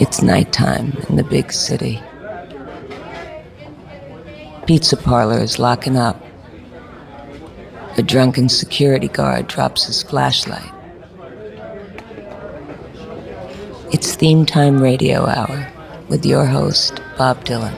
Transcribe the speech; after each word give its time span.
It's 0.00 0.22
nighttime 0.22 0.96
in 1.10 1.16
the 1.16 1.24
big 1.24 1.52
city. 1.52 2.00
Pizza 4.66 4.96
parlor 4.96 5.38
is 5.40 5.58
locking 5.58 5.98
up. 5.98 6.18
A 7.98 8.02
drunken 8.02 8.48
security 8.48 9.08
guard 9.08 9.46
drops 9.46 9.84
his 9.84 10.02
flashlight. 10.02 10.72
It's 13.92 14.14
theme 14.14 14.46
time 14.46 14.82
radio 14.82 15.26
hour 15.26 15.70
with 16.08 16.24
your 16.24 16.46
host, 16.46 17.02
Bob 17.18 17.44
Dylan. 17.44 17.76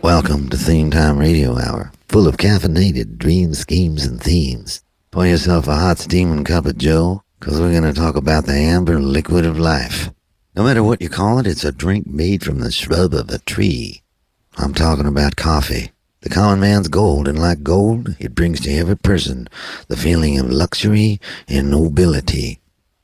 Welcome 0.00 0.48
to 0.48 0.56
Theme 0.56 0.90
Time 0.90 1.18
Radio 1.18 1.58
Hour, 1.58 1.92
full 2.08 2.26
of 2.26 2.38
caffeinated 2.38 3.18
dreams, 3.18 3.58
schemes, 3.58 4.06
and 4.06 4.18
themes. 4.18 4.82
Pour 5.10 5.26
yourself 5.26 5.68
a 5.68 5.74
hot 5.74 5.98
steaming 5.98 6.44
cup 6.44 6.64
of 6.64 6.78
joe, 6.78 7.22
because 7.40 7.58
we're 7.58 7.70
going 7.70 7.82
to 7.82 7.98
talk 7.98 8.16
about 8.16 8.44
the 8.44 8.52
amber 8.52 9.00
liquid 9.00 9.46
of 9.46 9.58
life. 9.58 10.10
No 10.54 10.62
matter 10.62 10.82
what 10.82 11.00
you 11.00 11.08
call 11.08 11.38
it, 11.38 11.46
it's 11.46 11.64
a 11.64 11.72
drink 11.72 12.06
made 12.06 12.44
from 12.44 12.60
the 12.60 12.70
shrub 12.70 13.14
of 13.14 13.30
a 13.30 13.38
tree. 13.38 14.02
I'm 14.58 14.74
talking 14.74 15.06
about 15.06 15.36
coffee. 15.36 15.90
The 16.20 16.28
common 16.28 16.60
man's 16.60 16.88
gold, 16.88 17.26
and 17.26 17.38
like 17.38 17.62
gold, 17.62 18.14
it 18.18 18.34
brings 18.34 18.60
to 18.60 18.70
every 18.70 18.96
person 18.96 19.48
the 19.88 19.96
feeling 19.96 20.38
of 20.38 20.50
luxury 20.50 21.18
and 21.48 21.70
nobility. 21.70 22.60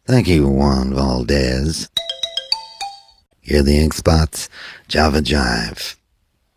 Thank 0.06 0.28
you, 0.28 0.46
Juan 0.46 0.92
Valdez. 0.92 1.88
Hear 3.40 3.62
the 3.62 3.78
ink 3.78 3.94
spots, 3.94 4.50
Java 4.86 5.20
Jive. 5.20 5.96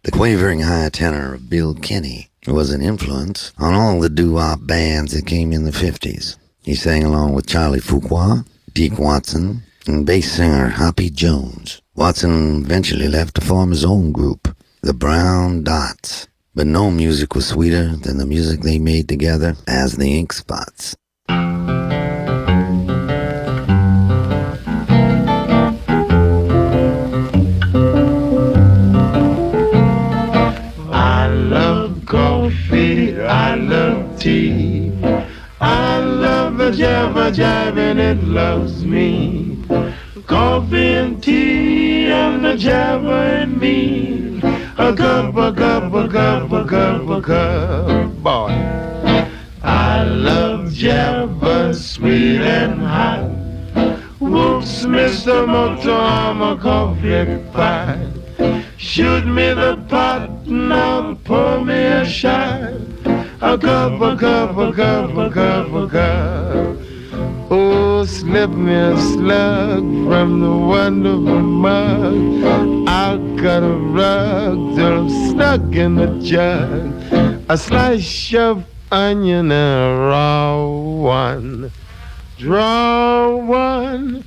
The 0.03 0.11
quavering 0.11 0.61
high 0.61 0.89
tenor 0.89 1.35
of 1.35 1.49
Bill 1.49 1.75
Kenny 1.75 2.29
was 2.45 2.71
an 2.71 2.81
influence 2.81 3.53
on 3.57 3.73
all 3.73 4.01
the 4.01 4.09
doo-wop 4.09 4.59
bands 4.63 5.13
that 5.13 5.25
came 5.25 5.53
in 5.53 5.63
the 5.63 5.71
50s. 5.71 6.35
He 6.69 6.75
sang 6.75 7.03
along 7.03 7.33
with 7.33 7.47
Charlie 7.47 7.79
Fuqua, 7.79 8.45
Deke 8.75 8.99
Watson, 8.99 9.63
and 9.87 10.05
bass 10.05 10.33
singer 10.33 10.67
Hoppy 10.67 11.09
Jones. 11.09 11.81
Watson 11.95 12.63
eventually 12.63 13.07
left 13.07 13.33
to 13.33 13.41
form 13.41 13.71
his 13.71 13.83
own 13.83 14.11
group, 14.11 14.55
the 14.83 14.93
Brown 14.93 15.63
Dots. 15.63 16.27
But 16.53 16.67
no 16.67 16.91
music 16.91 17.33
was 17.33 17.47
sweeter 17.47 17.95
than 17.95 18.19
the 18.19 18.25
music 18.27 18.61
they 18.61 18.77
made 18.77 19.09
together 19.09 19.55
as 19.67 19.97
the 19.97 20.15
Ink 20.15 20.31
Spots. 20.31 20.95
Jive 36.79 37.77
and 37.77 37.99
it 37.99 38.23
loves 38.23 38.85
me. 38.85 39.61
Coffee 40.25 40.93
and 40.93 41.21
tea 41.21 42.05
and 42.05 42.45
the 42.45 42.55
java 42.55 43.41
and 43.41 43.59
me. 43.59 44.39
A 44.77 44.95
cup, 44.95 45.35
a 45.35 45.53
cup, 45.53 45.93
a 45.93 46.07
cup, 46.07 46.51
a 46.51 46.65
cup, 46.65 47.09
a 47.09 47.21
cup, 47.21 48.23
boy. 48.23 48.51
I 49.61 50.03
love 50.03 50.71
java, 50.71 51.73
sweet 51.73 52.39
and 52.39 52.79
hot. 52.79 53.29
Whoops, 54.19 54.85
Mr. 54.85 55.45
Moto, 55.45 55.95
I'm 55.95 56.41
a 56.41 56.57
coffee 56.57 57.43
pot. 57.51 57.99
Shoot 58.77 59.25
me 59.25 59.53
the 59.53 59.75
pot, 59.89 60.47
now 60.47 61.15
pour 61.25 61.63
me 61.63 61.73
a 61.73 62.05
shot. 62.05 62.73
A 63.41 63.57
cup, 63.57 64.01
a 64.01 64.17
cup, 64.17 64.57
a 64.57 64.73
cup, 64.73 65.17
a 65.17 65.29
cup, 65.29 65.73
a 65.73 65.87
cup. 65.89 66.68
Oh, 67.51 68.05
slip 68.05 68.51
me 68.51 68.75
a 68.75 68.95
slug 68.95 69.79
from 70.07 70.39
the 70.39 70.55
wonderful 70.55 71.41
mug. 71.41 72.43
I'll 72.87 73.17
cut 73.39 73.63
a 73.63 73.73
rug 73.73 74.75
till 74.75 74.99
I'm 74.99 75.09
stuck 75.29 75.75
in 75.75 75.95
the 75.95 76.19
jug. 76.21 76.93
A 77.49 77.57
slice 77.57 78.35
of 78.35 78.65
onion 78.91 79.51
and 79.51 79.51
a 79.51 79.97
raw 79.99 80.67
one. 80.67 81.71
Draw 82.37 83.35
one. 83.37 84.23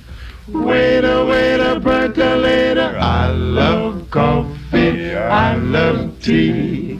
Waiter, 0.49 1.25
waiter, 1.25 1.79
percolator. 1.79 2.97
I 2.99 3.31
love 3.31 4.09
coffee. 4.11 5.15
I 5.15 5.55
love 5.55 6.21
tea. 6.21 6.99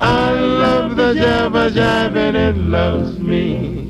I 0.00 0.30
love 0.32 0.96
the 0.96 1.12
java 1.12 1.70
jive 1.70 2.16
it 2.16 2.56
loves 2.56 3.18
me. 3.18 3.89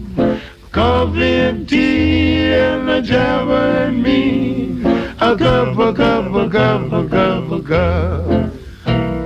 Coffee 0.72 1.20
and 1.20 1.68
tea 1.68 2.52
and 2.52 2.88
a 2.88 3.02
java 3.02 3.88
and 3.88 4.00
me. 4.04 4.80
A 5.20 5.36
cup, 5.36 5.76
a 5.76 5.92
cup, 5.92 6.32
a 6.32 6.48
cup, 6.48 6.92
a 6.92 7.08
cup, 7.08 7.50
a 7.50 7.60
cup. 7.60 8.52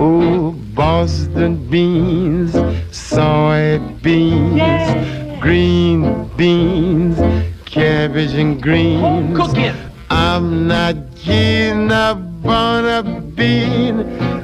Oh, 0.01 0.55
Boston 0.73 1.69
beans, 1.69 2.51
soy 2.91 3.79
beans, 4.01 5.39
green 5.39 6.27
beans, 6.35 7.19
cabbage 7.65 8.33
and 8.33 8.59
greens. 8.59 9.37
Oh, 9.39 9.75
I'm 10.09 10.67
not 10.67 10.95
keen 11.15 11.91
upon 11.91 12.85
a 12.85 13.03
bean 13.35 13.99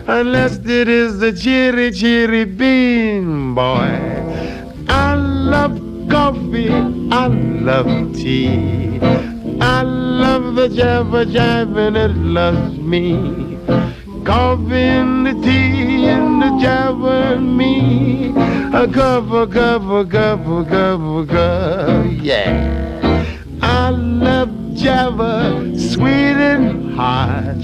unless 0.08 0.58
it 0.58 0.88
is 0.88 1.18
the 1.18 1.34
cherry 1.34 1.92
cherry 1.92 2.46
bean, 2.46 3.56
boy. 3.56 3.90
I 4.88 5.16
love 5.16 5.91
coffee, 6.12 6.70
I 6.70 7.28
love 7.28 8.14
tea. 8.14 9.00
I 9.62 9.82
love 9.82 10.56
the 10.56 10.68
java 10.68 11.26
jive 11.26 11.78
and 11.78 11.96
it 11.96 12.16
loves 12.16 12.78
me. 12.78 13.58
Coffee 14.26 14.90
and 15.00 15.26
the 15.26 15.34
tea 15.42 16.08
and 16.08 16.42
the 16.42 16.52
java 16.62 17.36
and 17.36 17.58
me. 17.58 18.32
A 18.74 18.88
cup, 18.92 19.32
a 19.32 19.48
cup, 19.48 19.84
a 19.84 20.06
cup, 20.06 20.46
a 20.46 21.38
a 21.38 22.08
yeah. 22.08 23.32
I 23.62 23.90
love 23.90 24.50
Java, 24.74 25.72
sweet 25.78 26.38
and 26.52 26.94
hot. 26.96 27.62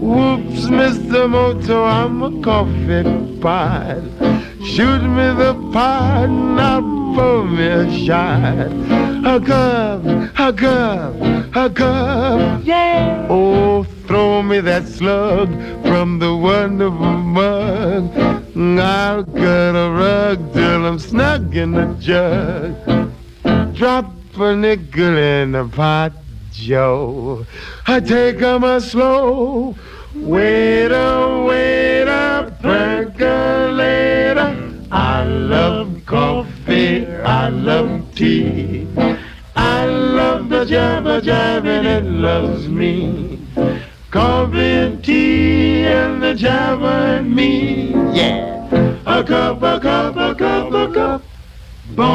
Whoops, 0.00 0.66
Mr. 0.66 1.28
Moto, 1.28 1.84
I'm 1.84 2.22
a 2.22 2.42
coffee 2.42 3.38
pot. 3.40 4.39
Shoot 4.62 5.02
me 5.02 5.32
the 5.42 5.54
pot, 5.72 6.26
not 6.28 6.82
for 7.14 7.44
me 7.44 7.66
a 7.66 8.06
shot. 8.06 8.70
A 9.24 9.40
cup, 9.40 10.04
a 10.38 10.52
cup, 10.52 11.14
a 11.56 11.70
cup, 11.70 12.60
yeah. 12.64 13.26
Oh, 13.30 13.84
throw 14.06 14.42
me 14.42 14.60
that 14.60 14.86
slug 14.86 15.48
from 15.82 16.18
the 16.18 16.36
wonderful 16.36 17.16
mug. 17.38 18.16
I'll 18.56 19.24
cut 19.24 19.76
a 19.76 19.90
rug 19.90 20.52
till 20.52 20.86
I'm 20.86 20.98
snug 20.98 21.56
in 21.56 21.72
the 21.72 21.94
jug. 21.98 23.74
Drop 23.74 24.12
a 24.38 24.56
nickel 24.56 25.16
in 25.16 25.52
the 25.52 25.68
pot, 25.68 26.12
Joe. 26.52 27.46
I 27.86 28.00
take 28.00 28.42
'em 28.42 28.64
a 28.64 28.80
slow. 28.80 29.74
Waiter, 30.14 30.94
oh, 30.94 31.46
waiter, 31.46 31.99
love 37.60 38.14
tea. 38.14 38.86
I 39.54 39.84
love 39.84 40.48
the 40.48 40.64
java 40.64 41.20
jive 41.20 41.66
and 41.66 41.86
it 41.86 42.04
loves 42.04 42.66
me. 42.68 43.38
Coffee 44.10 44.58
and 44.58 45.04
tea 45.04 45.84
and 45.84 46.22
the 46.22 46.34
java 46.34 47.18
and 47.18 47.34
me. 47.34 47.92
Yeah. 48.14 48.66
A 49.06 49.22
cup, 49.22 49.62
a 49.62 49.78
cup, 49.78 50.16
a 50.16 50.34
cup, 50.34 50.72
a 50.72 50.92
cup. 50.92 51.22
Boom. 51.94 52.10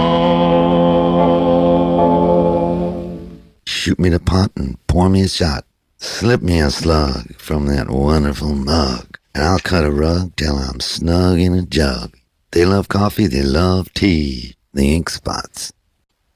Shoot 3.68 4.00
me 4.00 4.10
the 4.10 4.20
pot 4.20 4.52
and 4.56 4.78
pour 4.88 5.10
me 5.10 5.22
a 5.22 5.28
shot. 5.28 5.66
Slip 5.98 6.42
me 6.42 6.60
a 6.60 6.72
slug 6.72 7.36
from 7.38 7.68
that 7.68 7.90
wonderful 7.90 8.56
mug. 8.56 9.20
And 9.36 9.44
I'll 9.44 9.60
cut 9.60 9.86
a 9.86 9.92
rug 9.92 10.36
till 10.38 10.56
I'm 10.58 10.80
snug 10.80 11.40
in 11.40 11.54
a 11.54 11.62
jug. 11.62 12.18
They 12.52 12.66
love 12.66 12.88
coffee, 12.88 13.28
they 13.28 13.44
love 13.44 13.94
tea. 13.94 14.56
The 14.76 14.94
ink 14.94 15.10
spots. 15.10 15.72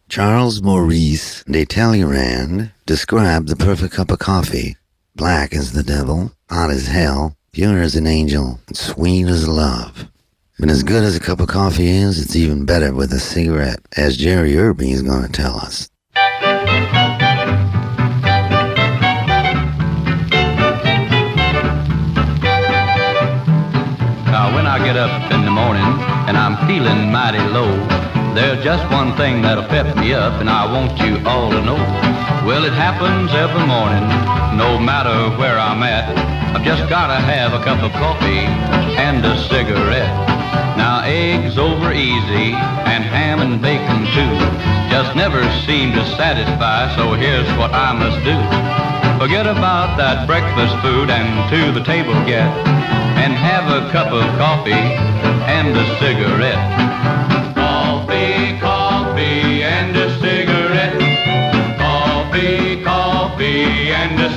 Charles 0.08 0.62
Maurice 0.62 1.44
de 1.44 1.66
Talleyrand 1.66 2.72
described 2.86 3.50
the 3.50 3.58
perfect 3.58 3.94
cup 3.94 4.12
of 4.12 4.20
coffee. 4.20 4.78
Black 5.14 5.54
as 5.54 5.74
the 5.74 5.84
devil, 5.84 6.32
hot 6.50 6.72
as 6.72 6.88
hell, 6.88 7.36
pure 7.52 7.82
as 7.82 7.98
an 7.98 8.08
angel, 8.08 8.62
and 8.68 8.78
sweet 8.78 9.26
as 9.26 9.46
love. 9.46 10.06
But 10.58 10.70
as 10.70 10.84
good 10.84 11.04
as 11.04 11.18
a 11.18 11.20
cup 11.20 11.42
of 11.42 11.50
coffee 11.50 11.90
is, 11.90 12.18
it's 12.18 12.34
even 12.34 12.64
better 12.64 12.94
with 12.94 13.12
a 13.12 13.20
cigarette, 13.20 13.82
as 13.98 14.16
Jerry 14.16 14.58
Irby 14.58 14.94
is 14.94 15.02
going 15.02 15.24
to 15.24 15.30
tell 15.30 15.58
us. 15.58 15.90
Now, 24.32 24.56
when 24.56 24.66
I 24.66 24.80
get 24.82 24.96
up 24.96 25.30
in 25.30 25.44
the 25.44 25.52
morning 25.52 25.84
and 26.30 26.38
I'm 26.38 26.56
feeling 26.70 27.12
mighty 27.12 27.40
low, 27.40 28.00
There's 28.36 28.64
just 28.64 28.84
one 28.92 29.16
thing 29.18 29.42
that'll 29.42 29.66
pep 29.66 29.96
me 29.98 30.14
up, 30.14 30.40
and 30.40 30.50
I 30.50 30.66
want 30.72 31.00
you 31.00 31.22
all 31.28 31.50
to 31.52 31.62
know. 31.62 31.80
Well, 32.46 32.66
it 32.66 32.74
happens 32.74 33.32
every 33.34 33.66
morning, 33.66 34.06
no 34.58 34.80
matter 34.80 35.36
where 35.38 35.60
I'm 35.60 35.84
at. 35.84 36.16
I've 36.56 36.64
just 36.64 36.90
gotta 36.90 37.16
have 37.16 37.54
a 37.54 37.64
cup 37.64 37.84
of 37.84 37.92
coffee 37.94 38.46
and 38.98 39.26
a 39.26 39.38
cigarette. 39.50 40.14
Now 40.78 41.02
eggs 41.04 41.58
over 41.58 41.92
easy 41.92 42.54
and 42.90 43.04
ham 43.04 43.40
and 43.42 43.62
bacon 43.62 44.06
too 44.16 44.70
just 44.90 45.16
never 45.16 45.44
seem 45.68 45.94
to 45.94 46.04
satisfy, 46.18 46.94
so 46.98 47.14
here's 47.14 47.48
what 47.58 47.72
I 47.72 47.94
must 47.94 48.18
do. 48.26 48.36
Forget 49.22 49.46
about 49.46 49.98
that 49.98 50.26
breakfast 50.26 50.74
food 50.82 51.10
and 51.10 51.30
to 51.54 51.72
the 51.72 51.86
table 51.86 52.14
get 52.26 52.50
and 53.22 53.32
have 53.34 53.70
a 53.70 53.92
cup 53.92 54.12
of 54.12 54.26
coffee 54.42 54.74
and 54.74 55.78
a 55.78 55.86
cigarette. 56.00 56.99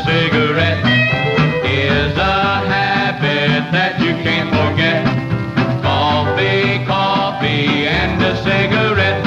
Cigarette 0.04 0.84
is 1.64 2.16
a 2.16 2.66
habit 2.66 3.70
that 3.72 4.00
you 4.00 4.12
can't 4.22 4.50
forget. 4.50 5.06
Coffee, 5.82 6.84
coffee, 6.86 7.86
and 7.86 8.20
a 8.22 8.36
cigarette. 8.42 9.22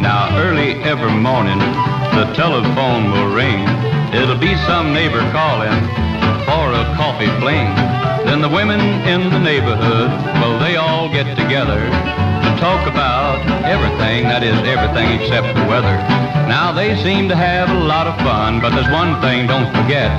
Now, 0.00 0.36
early 0.36 0.74
every 0.84 1.12
morning, 1.12 1.58
the 2.18 2.30
telephone 2.34 3.10
will 3.12 3.34
ring. 3.34 3.64
It'll 4.12 4.36
be 4.38 4.56
some 4.66 4.92
neighbor 4.92 5.20
calling 5.32 5.78
for 6.44 6.72
a 6.72 6.84
coffee 6.96 7.32
fling. 7.40 8.07
Then 8.28 8.42
the 8.42 8.48
women 8.50 8.78
in 9.08 9.30
the 9.30 9.38
neighborhood, 9.38 10.10
well, 10.36 10.58
they 10.58 10.76
all 10.76 11.08
get 11.08 11.34
together 11.34 11.80
to 11.80 12.50
talk 12.60 12.86
about 12.86 13.40
everything, 13.64 14.24
that 14.24 14.42
is 14.44 14.52
everything 14.68 15.18
except 15.18 15.48
the 15.56 15.64
weather. 15.64 15.96
Now 16.44 16.70
they 16.70 16.94
seem 17.02 17.30
to 17.30 17.34
have 17.34 17.70
a 17.70 17.80
lot 17.88 18.06
of 18.06 18.14
fun, 18.20 18.60
but 18.60 18.76
there's 18.76 18.92
one 18.92 19.18
thing 19.22 19.46
don't 19.46 19.72
forget. 19.72 20.12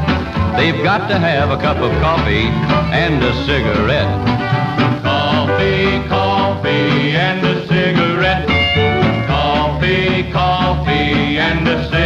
They've 0.57 0.83
got 0.83 1.07
to 1.09 1.19
have 1.19 1.51
a 1.51 1.61
cup 1.61 1.77
of 1.77 1.91
coffee 2.01 2.50
and 2.97 3.21
a 3.21 3.33
cigarette. 3.45 4.09
Coffee, 5.03 6.01
coffee, 6.09 7.13
and 7.13 7.45
a 7.45 7.67
cigarette. 7.67 8.47
Coffee, 9.27 10.31
coffee, 10.31 11.38
and 11.38 11.67
a 11.67 11.83
cigarette 11.83 11.98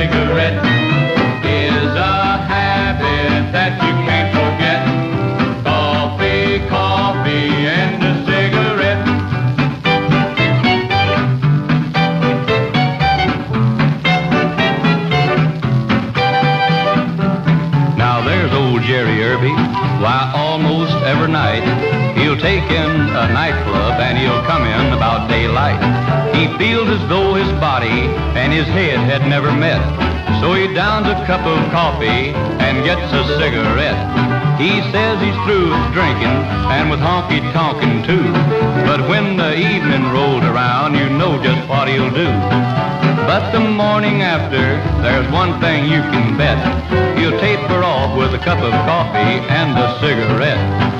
take 22.43 22.69
in 22.75 22.91
a 23.15 23.25
nightclub 23.31 24.03
and 24.03 24.17
he'll 24.17 24.43
come 24.43 24.67
in 24.67 24.91
about 24.91 25.29
daylight. 25.29 25.79
He 26.35 26.51
feels 26.59 26.89
as 26.89 26.99
though 27.07 27.35
his 27.35 27.47
body 27.63 28.11
and 28.35 28.51
his 28.51 28.67
head 28.67 28.99
had 28.99 29.25
never 29.29 29.49
met. 29.49 29.79
So 30.41 30.51
he 30.51 30.67
downs 30.75 31.07
a 31.07 31.15
cup 31.25 31.39
of 31.47 31.55
coffee 31.71 32.35
and 32.59 32.83
gets 32.83 33.07
a 33.15 33.23
cigarette. 33.39 33.95
He 34.59 34.83
says 34.91 35.23
he's 35.23 35.39
through 35.47 35.71
with 35.71 35.93
drinking 35.95 36.35
and 36.67 36.91
with 36.91 36.99
honky 36.99 37.39
tonkin' 37.55 38.03
too. 38.03 38.27
But 38.83 39.07
when 39.07 39.37
the 39.37 39.55
evening 39.55 40.03
rolled 40.11 40.43
around, 40.43 40.95
you 40.95 41.07
know 41.15 41.41
just 41.41 41.63
what 41.69 41.87
he'll 41.87 42.11
do. 42.11 42.27
But 43.23 43.51
the 43.53 43.61
morning 43.61 44.21
after, 44.21 44.83
there's 45.01 45.31
one 45.31 45.61
thing 45.61 45.85
you 45.85 46.03
can 46.11 46.35
bet. 46.35 46.59
He'll 47.17 47.39
taper 47.39 47.85
off 47.87 48.17
with 48.17 48.35
a 48.35 48.43
cup 48.43 48.59
of 48.59 48.73
coffee 48.83 49.39
and 49.47 49.79
a 49.79 49.97
cigarette. 50.03 50.92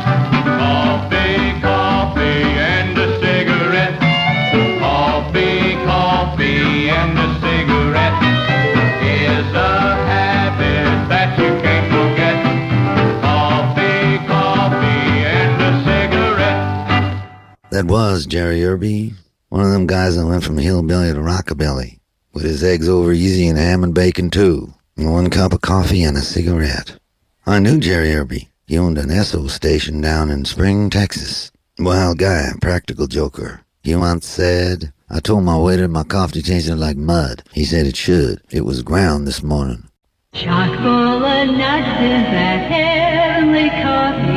That 17.74 17.86
was 17.86 18.28
Jerry 18.28 18.64
Irby, 18.64 19.16
one 19.50 19.66
of 19.66 19.72
them 19.72 19.88
guys 19.88 20.16
that 20.16 20.28
went 20.28 20.44
from 20.44 20.60
hillbilly 20.60 21.12
to 21.12 21.20
rockabilly 21.20 21.98
with 22.32 22.44
his 22.44 22.64
eggs 22.64 22.88
over 22.88 23.12
easy 23.12 23.48
and 23.48 23.58
ham 23.58 23.84
and 23.84 23.96
bacon 23.96 24.30
too, 24.30 24.76
and 24.96 25.12
one 25.12 25.32
cup 25.32 25.54
of 25.54 25.62
coffee 25.62 26.04
and 26.04 26.16
a 26.16 26.22
cigarette. 26.22 27.00
I 27.48 27.58
knew 27.58 27.80
Jerry 27.80 28.14
Irby. 28.14 28.50
He 28.68 28.78
owned 28.78 29.00
an 29.00 29.10
Esso 29.10 29.50
station 29.50 30.02
down 30.02 30.30
in 30.30 30.46
Spring, 30.46 30.92
Texas. 30.92 31.52
Wild 31.80 32.20
guy, 32.20 32.52
practical 32.62 33.08
joker. 33.08 33.62
He 33.82 33.96
once 33.96 34.28
said, 34.28 34.94
I 35.10 35.20
told 35.20 35.44
my 35.44 35.58
waiter 35.58 35.88
my 35.88 36.04
coffee 36.04 36.44
tasted 36.44 36.76
like 36.76 36.96
mud. 36.96 37.42
He 37.54 37.66
said 37.66 37.88
it 37.88 37.96
should. 37.98 38.40
It 38.52 38.66
was 38.66 38.84
ground 38.84 39.26
this 39.26 39.42
morning. 39.42 39.90
Chock 40.34 40.78
full 40.78 41.26
of 41.26 41.48
nuts 41.48 42.02
is 42.02 42.24
that 42.38 42.72
heavenly 42.72 43.70
coffee, 43.70 44.33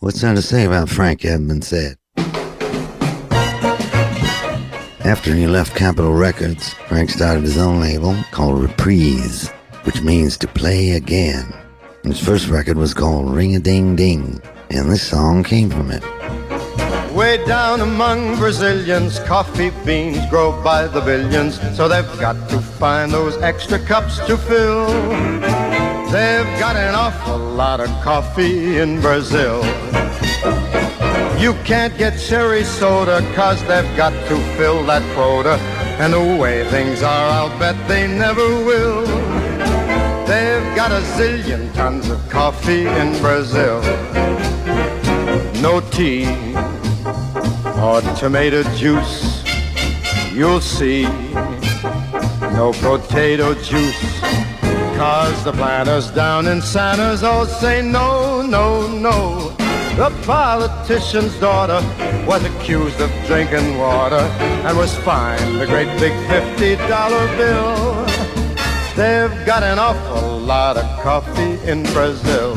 What's 0.00 0.20
there 0.20 0.32
to 0.32 0.42
say 0.42 0.64
about 0.64 0.88
Frank 0.88 1.24
Edmonds 1.24 1.66
said? 1.66 1.96
After 5.04 5.34
he 5.34 5.48
left 5.48 5.74
Capitol 5.74 6.12
Records, 6.12 6.72
Frank 6.86 7.10
started 7.10 7.42
his 7.42 7.58
own 7.58 7.80
label 7.80 8.14
called 8.30 8.62
Reprise, 8.62 9.48
which 9.82 10.00
means 10.02 10.36
to 10.36 10.46
play 10.46 10.92
again. 10.92 11.52
His 12.04 12.20
first 12.20 12.46
record 12.46 12.76
was 12.76 12.94
called 12.94 13.34
Ring 13.34 13.56
a 13.56 13.58
Ding 13.58 13.96
Ding, 13.96 14.40
and 14.70 14.88
this 14.88 15.02
song 15.02 15.42
came 15.42 15.68
from 15.68 15.90
it. 15.90 16.04
Way 17.12 17.44
down 17.44 17.80
among 17.80 18.36
Brazilians, 18.36 19.18
coffee 19.18 19.70
beans 19.84 20.24
grow 20.30 20.52
by 20.62 20.86
the 20.86 21.00
billions, 21.00 21.58
so 21.76 21.88
they've 21.88 22.20
got 22.20 22.48
to 22.50 22.60
find 22.60 23.10
those 23.10 23.36
extra 23.38 23.80
cups 23.80 24.24
to 24.28 24.36
fill. 24.36 25.67
They've 26.10 26.58
got 26.58 26.74
an 26.74 26.94
awful 26.94 27.36
lot 27.36 27.80
of 27.80 27.88
coffee 28.02 28.78
in 28.78 28.98
Brazil. 29.02 29.62
You 31.38 31.52
can't 31.64 31.96
get 31.98 32.18
cherry 32.18 32.64
soda, 32.64 33.20
cause 33.34 33.60
they've 33.68 33.94
got 33.94 34.12
to 34.28 34.36
fill 34.56 34.86
that 34.86 35.02
quota. 35.14 35.56
And 36.00 36.14
the 36.14 36.40
way 36.40 36.66
things 36.70 37.02
are, 37.02 37.28
I'll 37.28 37.58
bet 37.58 37.76
they 37.88 38.06
never 38.06 38.48
will. 38.64 39.04
They've 40.24 40.74
got 40.74 40.92
a 40.92 41.02
zillion 41.18 41.74
tons 41.74 42.08
of 42.08 42.26
coffee 42.30 42.86
in 42.86 43.12
Brazil. 43.20 43.82
No 45.60 45.82
tea 45.90 46.24
or 47.82 48.00
tomato 48.16 48.62
juice, 48.76 49.44
you'll 50.32 50.62
see 50.62 51.02
no 52.54 52.72
potato 52.80 53.52
juice. 53.52 54.18
Cause 54.98 55.44
the 55.44 55.52
planters 55.52 56.10
down 56.10 56.48
in 56.48 56.60
Santos 56.60 57.22
all 57.22 57.46
say 57.46 57.80
no, 57.82 58.42
no, 58.42 58.88
no. 58.88 59.54
The 59.94 60.10
politician's 60.26 61.38
daughter 61.38 61.80
was 62.26 62.42
accused 62.42 63.00
of 63.00 63.08
drinking 63.24 63.78
water 63.78 64.24
and 64.66 64.76
was 64.76 64.92
fined 64.96 65.62
a 65.62 65.66
great 65.66 65.86
big 66.00 66.10
$50 66.26 67.36
bill. 67.36 68.04
They've 68.96 69.46
got 69.46 69.62
an 69.62 69.78
awful 69.78 70.40
lot 70.40 70.76
of 70.76 70.84
coffee 71.00 71.60
in 71.70 71.84
Brazil. 71.94 72.56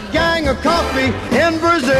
gang 0.11 0.47
of 0.47 0.59
coffee 0.61 1.11
in 1.35 1.59
Brazil. 1.59 1.91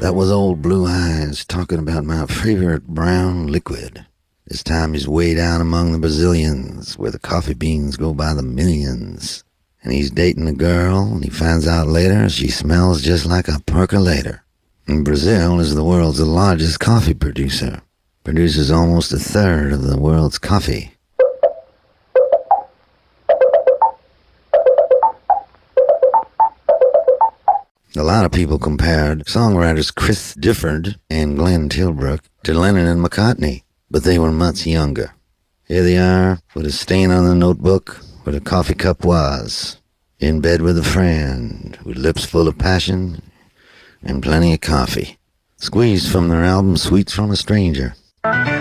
That 0.00 0.14
was 0.14 0.30
old 0.30 0.60
Blue 0.60 0.86
Eyes 0.86 1.44
talking 1.46 1.78
about 1.78 2.04
my 2.04 2.26
favorite 2.26 2.86
brown 2.86 3.46
liquid. 3.46 4.04
This 4.46 4.62
time 4.62 4.92
he's 4.92 5.08
way 5.08 5.34
down 5.34 5.62
among 5.62 5.92
the 5.92 5.98
Brazilians, 5.98 6.98
where 6.98 7.10
the 7.10 7.18
coffee 7.18 7.54
beans 7.54 7.96
go 7.96 8.12
by 8.12 8.34
the 8.34 8.42
millions. 8.42 9.42
And 9.82 9.94
he's 9.94 10.10
dating 10.10 10.46
a 10.46 10.52
girl, 10.52 11.10
and 11.14 11.24
he 11.24 11.30
finds 11.30 11.66
out 11.66 11.88
later 11.88 12.28
she 12.28 12.48
smells 12.48 13.00
just 13.00 13.24
like 13.24 13.48
a 13.48 13.60
percolator. 13.66 14.44
And 14.86 15.04
Brazil 15.04 15.60
is 15.60 15.74
the 15.74 15.84
world's 15.84 16.20
largest 16.20 16.80
coffee 16.80 17.14
producer. 17.14 17.80
Produces 18.24 18.70
almost 18.70 19.12
a 19.12 19.18
third 19.18 19.70
of 19.70 19.82
the 19.82 19.98
world's 19.98 20.38
coffee. 20.38 20.92
A 27.94 28.02
lot 28.02 28.24
of 28.24 28.32
people 28.32 28.58
compared 28.58 29.26
songwriters 29.26 29.94
Chris 29.94 30.34
Difford 30.34 30.96
and 31.10 31.36
Glenn 31.36 31.68
Tilbrook 31.68 32.20
to 32.44 32.54
Lennon 32.54 32.86
and 32.86 33.04
McCartney, 33.04 33.62
but 33.90 34.04
they 34.04 34.18
were 34.18 34.32
much 34.32 34.66
younger. 34.66 35.12
Here 35.68 35.82
they 35.82 35.98
are, 35.98 36.40
with 36.54 36.64
a 36.64 36.72
stain 36.72 37.10
on 37.10 37.26
the 37.26 37.34
notebook 37.34 38.00
where 38.22 38.32
the 38.32 38.40
coffee 38.40 38.74
cup 38.74 39.04
was, 39.04 39.82
in 40.18 40.40
bed 40.40 40.62
with 40.62 40.78
a 40.78 40.82
friend, 40.82 41.78
with 41.84 41.98
lips 41.98 42.24
full 42.24 42.48
of 42.48 42.56
passion 42.56 43.20
and 44.02 44.22
plenty 44.22 44.54
of 44.54 44.62
coffee. 44.62 45.18
Squeeze 45.58 46.10
from 46.10 46.28
their 46.28 46.42
album 46.42 46.78
Sweets 46.78 47.12
from 47.12 47.30
a 47.30 47.36
Stranger. 47.36 47.94
There's 48.24 48.53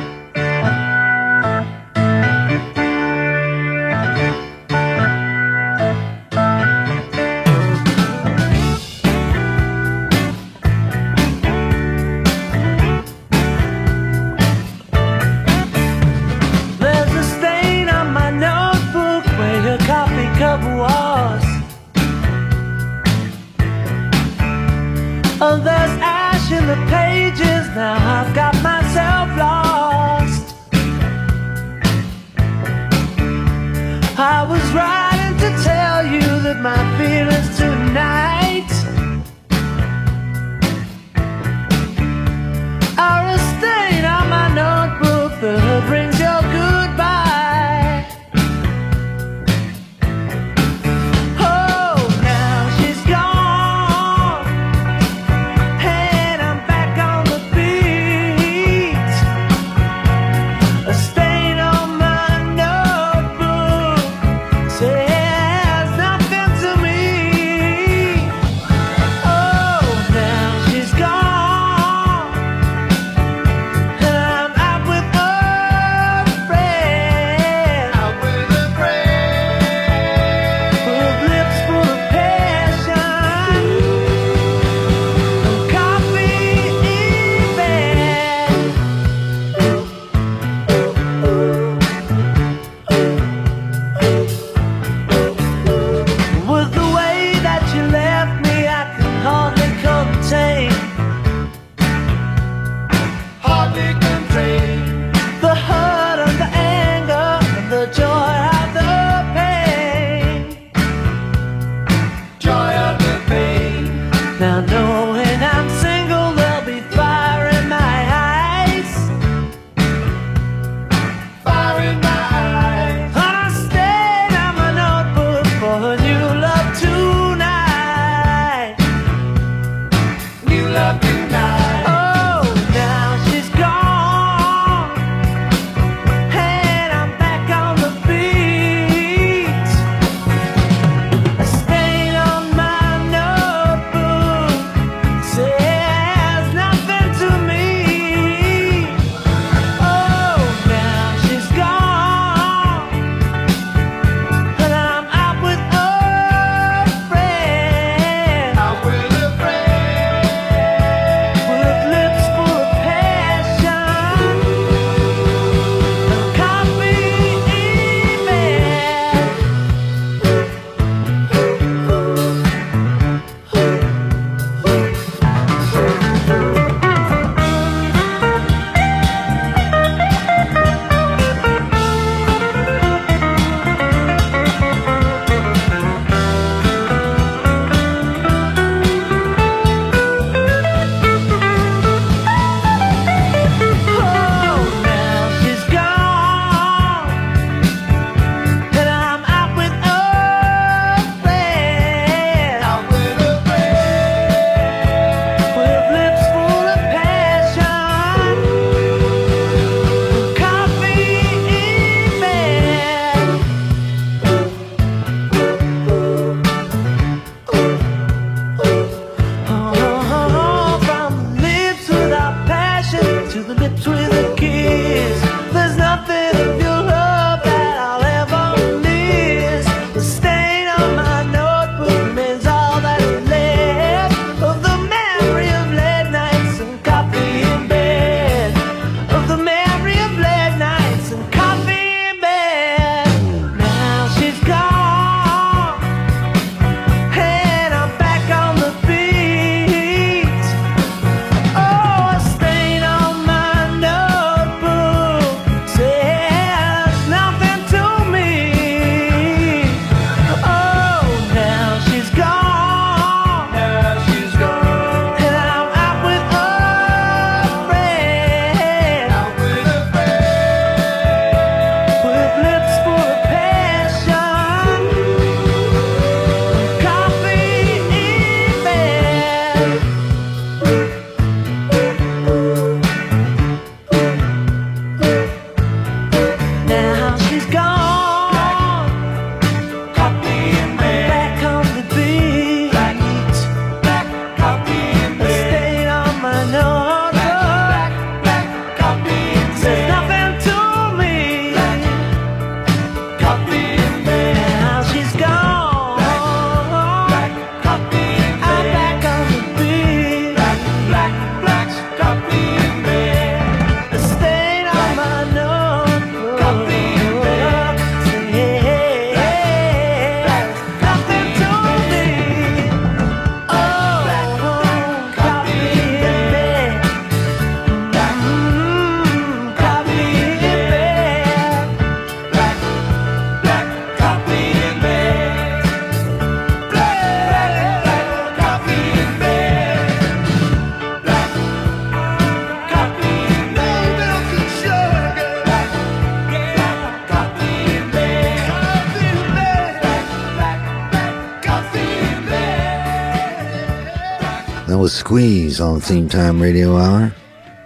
Squeeze 355.13 355.61
on 355.61 355.79
Theme 355.79 356.09
Time 356.09 356.41
Radio 356.41 356.75
Hour. 356.75 357.13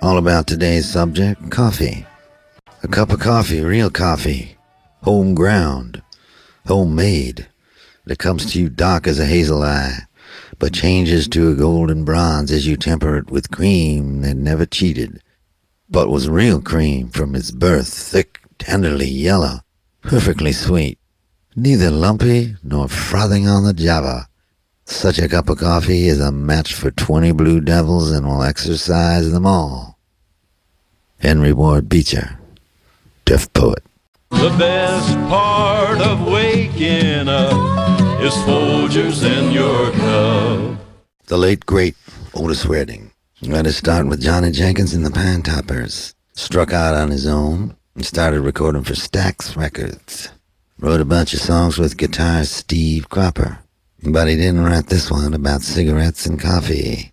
All 0.02 0.18
about 0.18 0.48
today's 0.48 0.86
subject 0.86 1.50
coffee. 1.50 2.06
A 2.84 2.90
cup 2.90 3.10
of 3.10 3.22
coffee, 3.22 3.62
real 3.62 3.90
coffee, 3.90 4.58
home 5.04 5.34
ground, 5.34 6.02
homemade, 6.66 7.48
that 8.04 8.20
comes 8.20 8.52
to 8.52 8.60
you 8.60 8.68
dark 8.68 9.08
as 9.08 9.18
a 9.18 9.26
hazel 9.26 9.64
eye, 9.64 10.00
but 10.60 10.74
changes 10.74 11.26
to 11.30 11.50
a 11.50 11.56
golden 11.56 12.04
bronze 12.04 12.52
as 12.52 12.68
you 12.68 12.76
temper 12.76 13.16
it 13.16 13.32
with 13.32 13.50
cream 13.50 14.24
that 14.24 14.36
never 14.36 14.66
cheated, 14.66 15.22
but 15.90 16.10
was 16.10 16.28
real 16.28 16.62
cream 16.62 17.08
from 17.08 17.34
its 17.34 17.52
birth, 17.52 17.88
thick, 17.88 18.42
tenderly 18.60 19.08
yellow, 19.08 19.62
perfectly 20.02 20.52
sweet, 20.52 21.00
neither 21.56 21.92
lumpy 21.92 22.58
nor 22.62 22.90
frothing 22.90 23.48
on 23.48 23.64
the 23.64 23.74
java. 23.74 24.28
Such 24.90 25.20
a 25.20 25.28
cup 25.28 25.50
of 25.50 25.58
coffee 25.58 26.08
is 26.08 26.22
a 26.22 26.32
match 26.32 26.74
for 26.74 26.92
20 26.92 27.34
blue 27.34 27.60
devils 27.60 28.10
and 28.10 28.26
will 28.26 28.42
exercise 28.42 29.30
them 29.32 29.46
all. 29.46 30.00
Henry 31.20 31.52
Ward 31.52 31.90
Beecher, 31.90 32.40
Deaf 33.26 33.52
Poet. 33.52 33.84
The 34.32 34.56
best 34.58 35.14
part 35.30 36.00
of 36.00 36.26
waking 36.26 37.28
up 37.28 37.52
is 38.22 38.34
Folgers 38.46 39.24
in 39.24 39.52
your 39.52 39.92
cup. 39.92 40.80
The 41.26 41.38
late, 41.38 41.66
great 41.66 41.96
Otis 42.34 42.66
Redding. 42.66 43.12
Let 43.42 43.68
us 43.68 43.76
start 43.76 44.08
with 44.08 44.22
Johnny 44.22 44.52
Jenkins 44.52 44.94
and 44.94 45.06
the 45.06 45.12
Pine 45.12 45.44
Toppers. 45.44 46.16
Struck 46.34 46.72
out 46.72 46.96
on 46.96 47.12
his 47.12 47.28
own 47.28 47.76
and 47.94 48.06
started 48.06 48.40
recording 48.40 48.84
for 48.84 48.94
Stax 48.94 49.58
Records. 49.58 50.30
Wrote 50.80 51.02
a 51.02 51.06
bunch 51.06 51.34
of 51.34 51.42
songs 51.42 51.78
with 51.78 51.98
guitarist 51.98 52.54
Steve 52.54 53.10
Cropper. 53.10 53.60
But 54.04 54.28
he 54.28 54.36
didn't 54.36 54.64
write 54.64 54.88
this 54.88 55.10
one 55.10 55.34
about 55.34 55.62
cigarettes 55.64 56.28
and 56.28 56.40
coffee. 56.40 57.12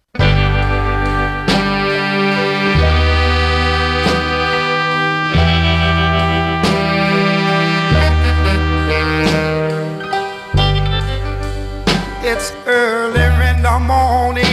It's 12.26 12.52
early 12.66 13.20
in 13.22 13.62
the 13.62 13.78
morning, 13.80 14.44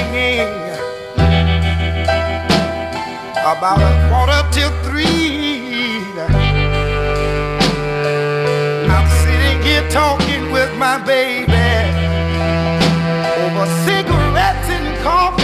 about 3.46 3.82
a 3.82 3.92
quarter 4.10 4.42
till 4.52 4.72
three. 4.84 6.04
I'm 8.90 9.08
sitting 9.22 9.62
here 9.64 9.90
talking 9.90 10.52
with 10.52 10.74
my 10.78 10.98
baby 11.06 11.81
cigarettes 15.02 15.41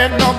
early 0.00 0.29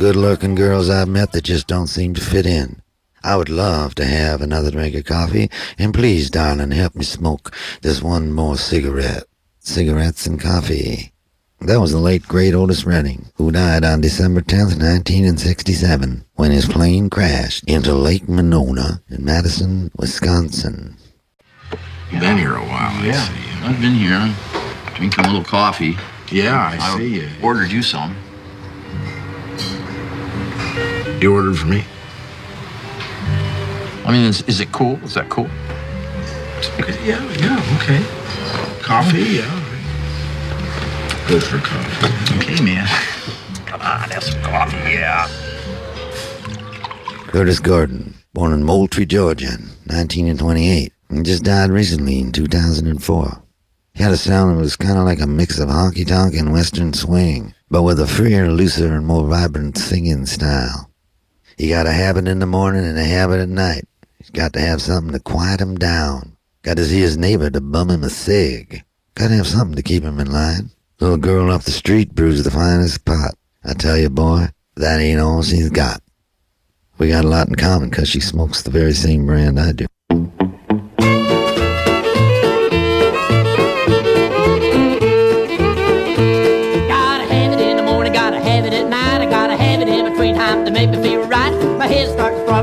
good 0.00 0.16
looking 0.16 0.54
girls 0.54 0.88
I've 0.88 1.08
met 1.08 1.32
that 1.32 1.44
just 1.44 1.66
don't 1.66 1.86
seem 1.86 2.14
to 2.14 2.22
fit 2.22 2.46
in. 2.46 2.80
I 3.22 3.36
would 3.36 3.50
love 3.50 3.94
to 3.96 4.04
have 4.06 4.40
another 4.40 4.70
drink 4.70 4.94
of 4.94 5.04
coffee, 5.04 5.50
and 5.78 5.92
please, 5.92 6.30
darling, 6.30 6.70
help 6.70 6.94
me 6.94 7.04
smoke 7.04 7.54
just 7.82 8.02
one 8.02 8.32
more 8.32 8.56
cigarette. 8.56 9.24
Cigarettes 9.58 10.24
and 10.26 10.40
coffee. 10.40 11.12
That 11.60 11.80
was 11.80 11.92
the 11.92 11.98
late 11.98 12.26
great 12.26 12.54
Otis 12.54 12.86
Redding, 12.86 13.26
who 13.34 13.52
died 13.52 13.84
on 13.84 14.00
December 14.00 14.40
10th, 14.40 14.80
1967, 14.80 16.24
when 16.36 16.50
his 16.50 16.64
plane 16.66 17.10
crashed 17.10 17.64
into 17.64 17.92
Lake 17.92 18.26
Monona 18.26 19.02
in 19.10 19.22
Madison, 19.22 19.90
Wisconsin. 19.98 20.96
You've 22.10 22.22
been 22.22 22.38
here 22.38 22.54
a 22.54 22.64
while, 22.64 23.02
I 23.02 23.06
Yeah. 23.06 23.28
see. 23.28 23.64
I've 23.64 23.80
been 23.82 23.96
here. 23.96 24.34
Drinking 24.94 25.26
a 25.26 25.28
little 25.28 25.44
coffee. 25.44 25.98
Yeah, 26.32 26.78
I 26.80 26.96
see 26.96 27.16
you. 27.16 27.28
Ordered 27.42 27.70
you 27.70 27.82
some. 27.82 28.16
You 31.20 31.34
ordered 31.34 31.58
for 31.58 31.66
me? 31.66 31.84
I 34.06 34.10
mean, 34.10 34.24
is, 34.24 34.40
is 34.42 34.60
it 34.60 34.72
cool? 34.72 34.96
Is 35.04 35.12
that 35.14 35.28
cool? 35.28 35.50
Yeah, 37.04 37.22
yeah, 37.36 37.76
okay. 37.76 38.02
Coffee, 38.80 39.36
yeah. 39.36 39.60
Good 41.28 41.42
for 41.42 41.58
coffee. 41.58 42.36
Okay, 42.38 42.64
man. 42.64 42.86
Come 43.66 43.82
on, 43.82 44.08
have 44.08 44.24
some 44.24 44.40
coffee, 44.40 44.76
yeah. 44.92 45.28
Curtis 47.28 47.60
Gordon, 47.60 48.14
born 48.32 48.54
in 48.54 48.64
Moultrie, 48.64 49.04
Georgia, 49.04 49.58
1928, 49.84 50.90
and 51.10 51.26
just 51.26 51.44
died 51.44 51.68
recently 51.68 52.18
in 52.18 52.32
2004. 52.32 53.42
He 53.92 54.02
had 54.02 54.12
a 54.12 54.16
sound 54.16 54.56
that 54.56 54.60
was 54.60 54.74
kind 54.74 54.98
of 54.98 55.04
like 55.04 55.20
a 55.20 55.26
mix 55.26 55.58
of 55.58 55.68
honky 55.68 56.06
tonk 56.06 56.34
and 56.34 56.50
western 56.50 56.94
swing, 56.94 57.54
but 57.70 57.82
with 57.82 58.00
a 58.00 58.06
freer, 58.06 58.50
looser, 58.50 58.94
and 58.94 59.06
more 59.06 59.26
vibrant 59.26 59.76
singing 59.76 60.24
style. 60.24 60.89
He 61.60 61.68
got 61.68 61.86
a 61.86 61.92
habit 61.92 62.26
in 62.26 62.38
the 62.38 62.46
morning 62.46 62.86
and 62.86 62.96
a 62.96 63.04
habit 63.04 63.38
at 63.38 63.50
night. 63.50 63.84
He's 64.16 64.30
got 64.30 64.54
to 64.54 64.60
have 64.60 64.80
something 64.80 65.12
to 65.12 65.20
quiet 65.20 65.60
him 65.60 65.76
down. 65.76 66.38
Got 66.62 66.78
to 66.78 66.86
see 66.86 67.00
his 67.00 67.18
neighbor 67.18 67.50
to 67.50 67.60
bum 67.60 67.90
him 67.90 68.02
a 68.02 68.08
cig. 68.08 68.82
Got 69.14 69.28
to 69.28 69.34
have 69.34 69.46
something 69.46 69.76
to 69.76 69.82
keep 69.82 70.02
him 70.02 70.18
in 70.20 70.32
line. 70.32 70.70
Little 71.00 71.18
girl 71.18 71.50
up 71.50 71.64
the 71.64 71.70
street 71.70 72.14
brews 72.14 72.44
the 72.44 72.50
finest 72.50 73.04
pot. 73.04 73.34
I 73.62 73.74
tell 73.74 73.98
you, 73.98 74.08
boy, 74.08 74.46
that 74.76 75.00
ain't 75.00 75.20
all 75.20 75.42
she's 75.42 75.68
got. 75.68 76.02
We 76.96 77.08
got 77.10 77.26
a 77.26 77.28
lot 77.28 77.48
in 77.48 77.56
common 77.56 77.90
'cause 77.90 78.08
she 78.08 78.20
smokes 78.20 78.62
the 78.62 78.70
very 78.70 78.94
same 78.94 79.26
brand 79.26 79.60
I 79.60 79.72
do. 79.72 79.86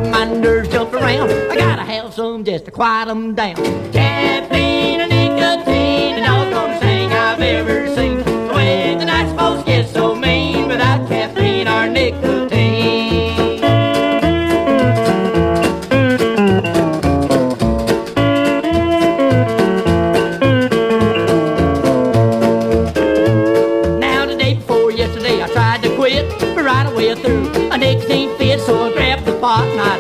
My 0.03 0.25
nerves 0.25 0.69
jump 0.69 0.93
around. 0.93 1.29
I 1.51 1.55
gotta 1.55 1.81
have 1.81 2.13
some 2.13 2.43
just 2.43 2.65
to 2.65 2.71
quiet 2.71 3.07
'em 3.07 3.36
down. 3.36 3.55
Caffeine 3.91 5.01
and 5.01 5.10
nicotine, 5.10 6.15
and 6.17 6.25
all 6.53 6.69
the 6.69 6.79
thing 6.79 7.12
I've 7.12 7.41
ever 7.41 7.88
seen. 7.95 8.27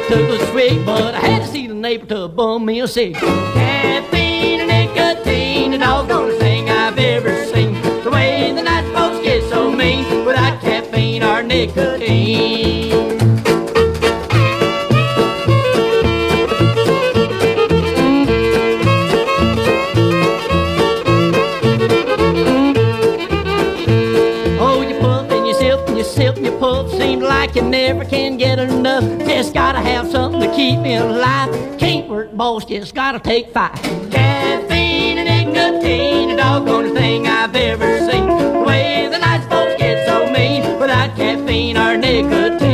Took 0.07 0.29
a 0.29 0.45
swig, 0.47 0.85
but 0.85 1.13
I 1.15 1.19
had 1.19 1.41
to 1.41 1.47
see 1.47 1.67
the 1.67 1.73
neighbor 1.73 2.05
to 2.07 2.27
bum 2.29 2.65
me 2.65 2.79
a 2.79 2.87
cig. 2.87 3.15
Caffeine 3.15 4.61
and 4.61 4.69
nicotine, 4.69 5.71
the 5.71 5.77
doggone 5.79 6.39
thing 6.39 6.69
I've 6.69 6.97
ever 6.97 7.45
seen. 7.45 7.73
The 8.03 8.09
way 8.09 8.53
the 8.53 8.63
supposed 8.87 9.21
to 9.21 9.23
get 9.23 9.43
so 9.49 9.69
mean 9.69 10.25
without 10.25 10.61
caffeine 10.61 11.23
or 11.23 11.43
nicotine. 11.43 12.86
Like 27.47 27.55
you 27.55 27.61
never 27.61 28.03
can 28.03 28.35
get 28.37 28.59
enough. 28.59 29.03
Just 29.19 29.53
gotta 29.53 29.79
have 29.79 30.09
something 30.11 30.41
to 30.41 30.53
keep 30.53 30.79
me 30.79 30.95
alive. 30.95 31.49
Can't 31.79 32.09
work, 32.09 32.35
boss, 32.35 32.65
just 32.65 32.93
gotta 32.93 33.19
take 33.19 33.53
five. 33.53 33.73
Caffeine 34.11 35.17
and 35.17 35.53
nicotine, 35.53 36.29
the 36.29 36.35
doggone 36.35 36.93
thing 36.93 37.25
I've 37.25 37.55
ever 37.55 37.99
seen. 37.99 38.27
The 38.27 38.63
way 38.65 39.07
the 39.09 39.41
supposed 39.43 39.71
to 39.71 39.77
get 39.77 40.07
so 40.07 40.29
mean 40.31 40.79
without 40.79 41.15
caffeine 41.15 41.77
or 41.77 41.97
nicotine. 41.97 42.66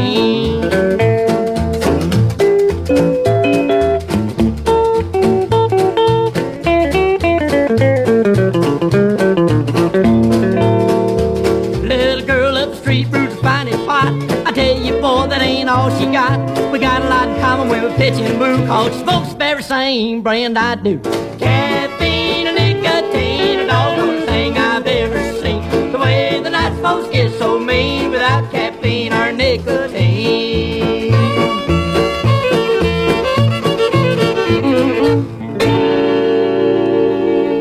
Common 17.97 18.39
when 18.39 18.51
we 18.51 18.57
pitch 18.57 18.67
cause 18.67 18.99
smokes 19.01 19.33
very 19.33 19.63
same 19.63 20.21
brand 20.21 20.57
I 20.57 20.75
do. 20.75 20.99
Caffeine 21.37 22.47
and 22.47 22.57
nicotine, 22.57 23.59
a 23.59 23.67
doggone 23.67 24.25
thing 24.25 24.57
I've 24.57 24.85
ever 24.85 25.41
seen. 25.41 25.91
The 25.91 25.97
way 25.99 26.41
the 26.41 26.75
supposed 26.75 27.07
to 27.07 27.13
get 27.13 27.31
so 27.37 27.59
mean 27.59 28.11
without 28.11 28.51
caffeine 28.51 29.13
or 29.13 29.31
nicotine. 29.31 31.13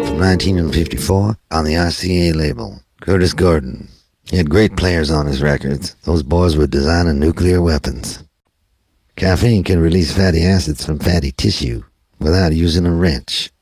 From 0.07 0.18
1954 0.18 1.37
on 1.51 1.64
the 1.64 1.75
RCA 1.75 2.35
label, 2.35 2.81
Curtis 3.01 3.35
Gordon. 3.35 3.88
He 4.25 4.37
had 4.37 4.49
great 4.49 4.77
players 4.77 5.11
on 5.11 5.27
his 5.27 5.42
records. 5.42 5.95
Those 6.05 6.23
boys 6.23 6.57
were 6.57 6.66
designing 6.66 7.18
nuclear 7.18 7.61
weapons. 7.61 8.22
Caffeine 9.23 9.63
can 9.63 9.79
release 9.79 10.13
fatty 10.13 10.45
acids 10.45 10.85
from 10.85 10.99
fatty 10.99 11.31
tissue 11.31 11.85
without 12.19 12.53
using 12.53 12.85
a 12.87 12.93
wrench. 12.93 13.53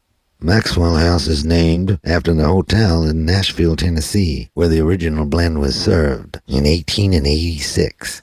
Maxwell 0.41 0.97
House 0.97 1.27
is 1.27 1.45
named 1.45 2.01
after 2.03 2.33
the 2.33 2.47
hotel 2.47 3.05
in 3.05 3.27
Nashville, 3.27 3.77
Tennessee, 3.77 4.49
where 4.55 4.69
the 4.69 4.81
original 4.81 5.27
blend 5.27 5.61
was 5.61 5.79
served 5.79 6.37
in 6.47 6.65
1886. 6.65 8.23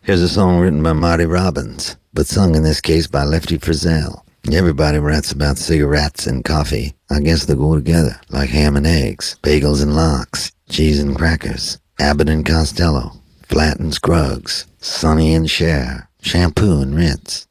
Here's 0.00 0.20
a 0.20 0.28
song 0.28 0.58
written 0.58 0.82
by 0.82 0.94
Marty 0.94 1.26
Robbins, 1.26 1.94
but 2.12 2.26
sung 2.26 2.56
in 2.56 2.64
this 2.64 2.80
case 2.80 3.06
by 3.06 3.22
Lefty 3.22 3.56
Frizzell. 3.56 4.24
Everybody 4.52 4.98
writes 4.98 5.30
about 5.30 5.58
cigarettes 5.58 6.26
and 6.26 6.44
coffee. 6.44 6.92
I 7.08 7.20
guess 7.20 7.44
they 7.44 7.54
go 7.54 7.76
together, 7.76 8.20
like 8.30 8.50
ham 8.50 8.76
and 8.76 8.84
eggs, 8.84 9.38
bagels 9.44 9.80
and 9.80 9.94
lox, 9.94 10.50
cheese 10.68 10.98
and 10.98 11.16
crackers, 11.16 11.78
Abbott 12.00 12.28
and 12.28 12.44
Costello, 12.44 13.12
Flatt 13.44 13.78
and 13.78 13.94
Scruggs, 13.94 14.66
Sonny 14.80 15.34
and 15.34 15.48
Cher, 15.48 16.08
shampoo 16.22 16.80
and 16.80 16.94
rinse. 16.94 17.46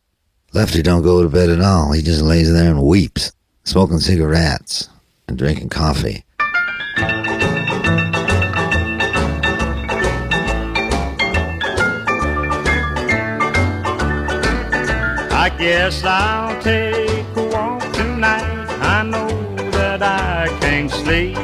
Lefty 0.53 0.81
don't 0.81 1.03
go 1.03 1.21
to 1.21 1.29
bed 1.29 1.49
at 1.49 1.61
all. 1.61 1.91
He 1.91 2.01
just 2.01 2.21
lays 2.21 2.51
there 2.51 2.71
and 2.71 2.81
weeps, 2.81 3.31
smoking 3.63 3.99
cigarettes 3.99 4.89
and 5.27 5.37
drinking 5.37 5.69
coffee. 5.69 6.25
I 15.33 15.49
guess 15.57 16.03
I'll 16.03 16.59
take 16.61 17.25
a 17.35 17.47
walk 17.49 17.81
tonight. 17.93 18.67
I 18.81 19.03
know 19.03 19.71
that 19.71 20.01
I 20.01 20.47
can't 20.59 20.89
sleep. 20.89 21.37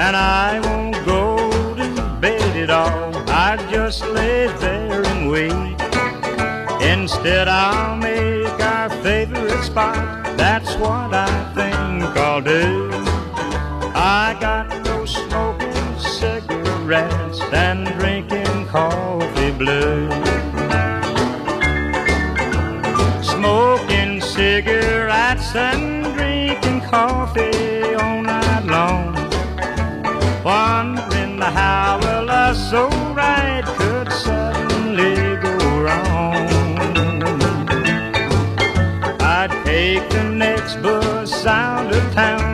And 0.00 0.16
I 0.16 0.60
won't 0.60 0.94
go 1.06 1.36
to 1.76 2.18
bed 2.20 2.56
at 2.56 2.70
all. 2.70 3.16
I 3.28 3.56
just 3.70 4.04
lay 4.06 4.46
there 4.58 5.04
and 5.04 5.30
wait. 5.30 5.87
Instead, 6.88 7.48
I'll 7.48 7.96
make 7.96 8.60
our 8.60 8.88
favorite 9.02 9.62
spot. 9.62 10.24
That's 10.38 10.74
what 10.76 11.12
I 11.12 11.28
think 11.54 12.02
I'll 12.16 12.40
do. 12.40 12.90
I 13.94 14.34
got 14.40 14.68
no 14.86 15.04
smoking 15.04 15.98
cigarettes 15.98 17.42
and 17.52 17.86
drinking 17.98 18.66
coffee 18.68 19.50
blue. 19.50 20.08
Smoking 23.22 24.22
cigarettes 24.22 25.54
and 25.54 26.04
drinking 26.14 26.80
coffee 26.88 27.94
all 27.96 28.22
night 28.22 28.64
long. 28.64 29.12
Wondering 30.42 31.38
how 31.38 31.98
will 32.00 32.30
I 32.30 32.54
so 32.54 32.97
town, 42.18 42.47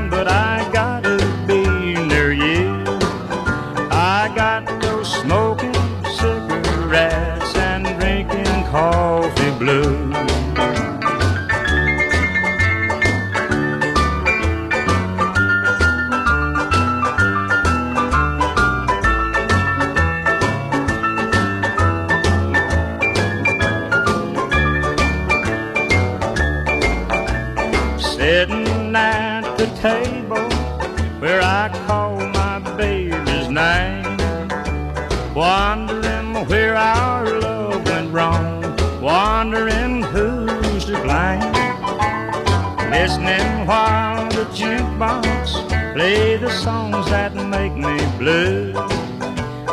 play 46.14 46.36
the 46.36 46.50
songs 46.50 47.06
that 47.10 47.34
make 47.34 47.74
me 47.86 47.96
blue. 48.18 48.72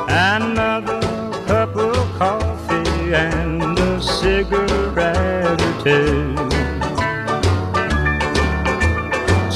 Another 0.08 1.01
cup 1.49 1.75
of 1.75 1.97
coffee 2.17 3.13
and 3.13 3.77
a 3.77 4.01
cigarette 4.01 5.62
or 5.67 5.73
two. 5.84 6.36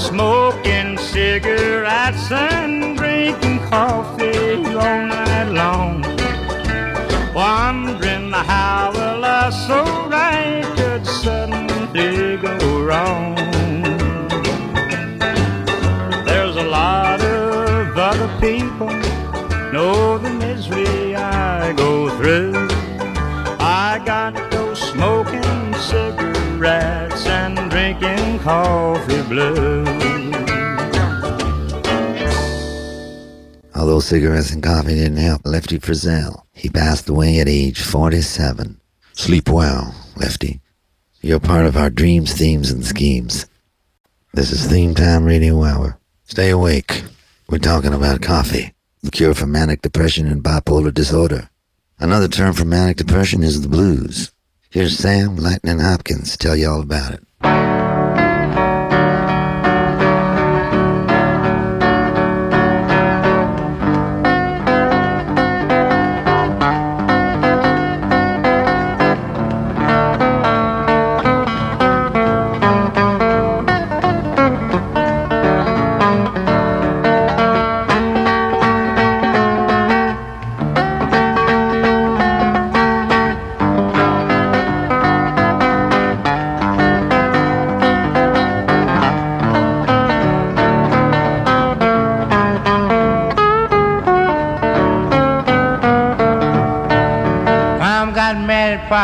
Smoking 0.08 0.98
cigarettes 0.98 2.32
and 2.32 2.98
drinking 2.98 3.60
coffee 3.74 4.58
all 4.84 5.02
night 5.16 5.50
long. 5.62 5.94
Wondering 7.34 8.32
how 8.32 8.92
a 9.08 9.10
love 9.26 9.54
so 9.68 9.80
right 10.16 10.66
could 10.78 11.06
suddenly 11.08 12.38
go 12.38 12.56
wrong. 12.88 13.45
Misery 20.70 21.16
I 21.16 21.74
go 21.74 22.10
through. 22.18 22.68
I 23.60 24.02
got 24.06 24.36
to 24.36 24.48
go 24.50 24.74
smoking 24.74 25.74
cigarettes 25.74 27.26
and 27.26 27.70
drinking 27.70 28.40
coffee 28.40 29.22
blue. 29.24 29.86
Although 33.76 34.00
cigarettes 34.00 34.52
and 34.52 34.64
coffee 34.64 34.96
didn't 34.96 35.18
help 35.18 35.42
Lefty 35.46 35.80
Frizzell, 35.80 36.44
he 36.54 36.70
passed 36.70 37.10
away 37.10 37.40
at 37.40 37.48
age 37.48 37.82
47. 37.82 38.80
Sleep 39.14 39.50
well, 39.50 39.94
Lefty. 40.16 40.62
You're 41.22 41.40
part 41.40 41.66
of 41.66 41.78
our 41.78 41.90
dreams, 41.90 42.34
themes, 42.34 42.72
and 42.72 42.86
schemes. 42.86 43.48
This 44.34 44.52
is 44.52 44.68
Theme 44.68 44.94
Time 44.96 45.26
Radio 45.26 45.64
Hour. 45.64 45.98
Stay 46.26 46.50
awake. 46.50 47.04
We're 47.50 47.58
talking 47.60 47.94
about 47.94 48.22
coffee, 48.22 48.75
cure 49.12 49.34
for 49.34 49.48
manic 49.48 49.82
depression 49.82 50.28
and 50.28 50.44
bipolar 50.44 50.94
disorder. 50.94 51.50
Another 52.00 52.28
term 52.28 52.54
for 52.54 52.66
manic 52.66 52.98
depression 52.98 53.44
is 53.44 53.62
the 53.62 53.70
blues. 53.70 54.32
Here's 54.70 54.98
Sam 54.98 55.38
Lightning 55.38 55.80
Hopkins 55.80 56.36
tell 56.38 56.56
you 56.56 56.70
all 56.70 56.82
about 56.82 57.14
it. 57.14 57.75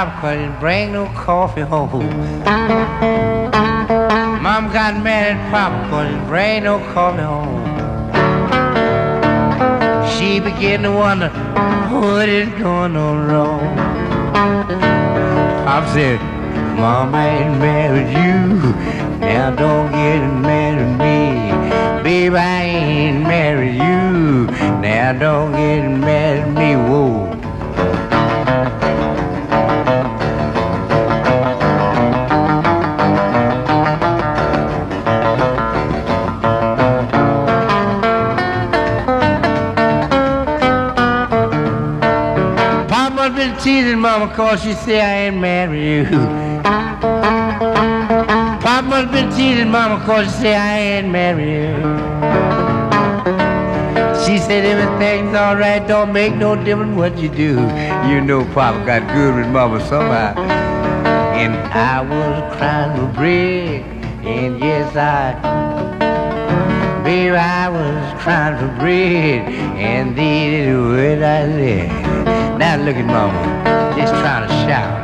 Mad 0.01 0.07
at 0.07 0.21
'cause 0.21 0.37
didn't 0.37 0.59
bring 0.59 0.93
no 0.93 1.05
coffee 1.15 1.61
home. 1.61 2.09
Mom 4.41 4.71
got 4.73 4.93
mad 5.03 5.37
at 5.37 5.51
he 5.91 6.11
didn't 6.11 6.27
bring 6.27 6.63
no 6.63 6.79
coffee 6.93 7.21
home. 7.21 7.61
She 10.13 10.39
began 10.39 10.83
to 10.83 10.91
wonder 10.91 11.29
what 11.91 12.27
is 12.27 12.49
going 12.59 12.95
on 12.95 13.27
wrong. 13.27 13.75
Pop 15.65 15.83
said, 15.93 16.19
Mom 16.79 17.13
ain't 17.13 17.59
married 17.59 18.11
you. 18.21 18.39
Now 19.19 19.51
don't 19.51 19.91
get 19.91 20.19
mad 20.47 20.75
at 20.85 20.91
me. 21.03 21.19
Babe, 22.03 22.33
I 22.33 22.63
ain't 22.63 23.21
married 23.33 23.75
you. 23.75 24.47
Now 24.81 25.13
don't 25.13 25.51
get 25.51 25.83
mad 26.07 26.39
at 26.39 26.49
me. 26.59 26.69
Whoa. 26.89 27.10
Mama 44.11 44.27
cause 44.35 44.61
she 44.61 44.73
say 44.73 44.99
I 44.99 45.27
ain't 45.27 45.37
married 45.37 45.85
you. 45.85 46.03
Papa 48.59 49.07
been 49.09 49.29
teasing 49.31 49.71
Mama 49.71 50.03
cause 50.05 50.25
she 50.25 50.31
say 50.41 50.53
I 50.53 50.79
ain't 50.79 51.09
married 51.09 51.47
you. 51.47 51.75
She 54.25 54.37
said 54.37 54.65
everything's 54.65 55.33
alright, 55.33 55.87
don't 55.87 56.11
make 56.11 56.35
no 56.35 56.61
difference 56.61 56.97
what 56.97 57.17
you 57.19 57.29
do. 57.29 57.53
You 58.09 58.19
know 58.19 58.43
Papa 58.53 58.85
got 58.85 59.07
good 59.15 59.33
with 59.33 59.47
Mama 59.47 59.79
somehow. 59.87 60.37
And 61.41 61.55
I 61.71 62.01
was 62.01 62.57
crying 62.57 62.97
for 62.97 63.07
bread, 63.13 63.81
and 64.25 64.59
yes 64.59 64.93
I 64.93 65.39
Baby, 67.05 67.29
I 67.29 67.69
was 67.69 68.21
crying 68.21 68.57
for 68.57 68.77
bread, 68.77 69.47
and 69.79 70.11
are 70.11 71.15
the 71.15 71.25
I 71.25 71.47
said. 71.47 72.11
Now 72.59 72.75
look 72.75 72.95
at 72.95 73.05
Mama, 73.05 73.80
just 73.97 74.13
trying 74.13 74.47
to 74.47 74.53
shout. 74.67 75.01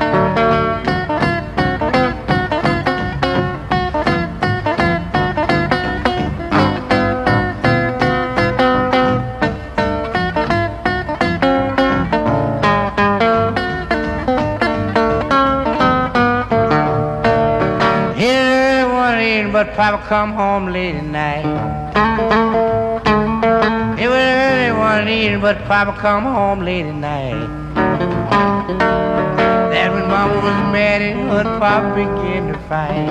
But 19.54 19.74
Papa 19.74 20.06
come 20.08 20.34
home 20.34 20.68
late 20.68 20.94
at 20.94 21.04
night. 21.04 21.46
It 24.00 24.08
was 24.08 24.18
early 24.18 24.72
one 24.78 25.10
evening, 25.10 25.42
but 25.42 25.58
Papa 25.66 26.00
come 26.00 26.26
home 26.26 26.60
late 26.60 26.86
at 26.86 26.94
night. 26.94 27.67
That 30.38 30.44
when 30.44 30.54
Mama 30.72 31.34
was 31.34 31.46
and 31.46 31.60
Papa 31.60 31.96
began 31.96 32.54
to 32.54 32.60
fight. 32.70 33.08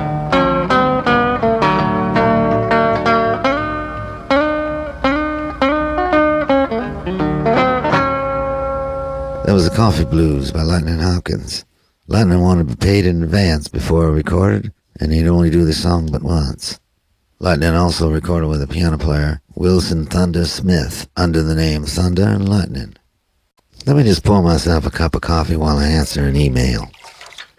That 9.44 9.52
was 9.52 9.68
the 9.68 9.74
Coffee 9.74 10.04
Blues 10.04 10.52
by 10.52 10.62
Lightning 10.62 10.98
Hopkins. 10.98 11.64
Lightning 12.06 12.40
wanted 12.40 12.68
to 12.68 12.76
be 12.76 12.86
paid 12.86 13.06
in 13.06 13.24
advance 13.24 13.66
before 13.66 14.08
he 14.08 14.14
recorded, 14.14 14.72
and 15.00 15.12
he'd 15.12 15.26
only 15.26 15.50
do 15.50 15.64
the 15.64 15.72
song 15.72 16.08
but 16.12 16.22
once. 16.22 16.78
Lightning 17.40 17.74
also 17.74 18.08
recorded 18.10 18.46
with 18.46 18.62
a 18.62 18.68
piano 18.68 18.98
player, 18.98 19.40
Wilson 19.56 20.06
Thunder 20.06 20.44
Smith, 20.44 21.08
under 21.16 21.42
the 21.42 21.56
name 21.56 21.84
Thunder 21.84 22.28
and 22.28 22.48
Lightning. 22.48 22.94
Let 23.84 23.96
me 23.96 24.04
just 24.04 24.24
pour 24.24 24.42
myself 24.42 24.86
a 24.86 24.90
cup 24.90 25.16
of 25.16 25.22
coffee 25.22 25.56
while 25.56 25.78
I 25.78 25.86
answer 25.86 26.24
an 26.24 26.36
email. 26.36 26.88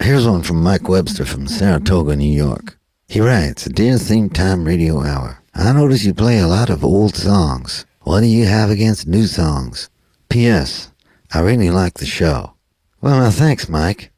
Here's 0.02 0.26
one 0.26 0.42
from 0.42 0.62
Mike 0.62 0.88
Webster 0.88 1.24
from 1.26 1.46
Saratoga, 1.46 2.16
New 2.16 2.32
York. 2.32 2.78
He 3.08 3.20
writes, 3.20 3.64
Dear 3.64 3.98
Theme 3.98 4.30
Time 4.30 4.64
Radio 4.64 5.02
Hour, 5.02 5.42
I 5.54 5.72
notice 5.72 6.04
you 6.04 6.14
play 6.14 6.38
a 6.38 6.46
lot 6.46 6.70
of 6.70 6.84
old 6.84 7.14
songs. 7.14 7.84
What 8.02 8.20
do 8.20 8.26
you 8.26 8.46
have 8.46 8.70
against 8.70 9.06
new 9.06 9.26
songs? 9.26 9.90
P.S. 10.30 10.92
I 11.34 11.40
really 11.40 11.70
like 11.70 11.94
the 11.94 12.06
show. 12.06 12.54
Well, 13.02 13.20
now 13.20 13.30
thanks, 13.30 13.68
Mike. 13.68 14.10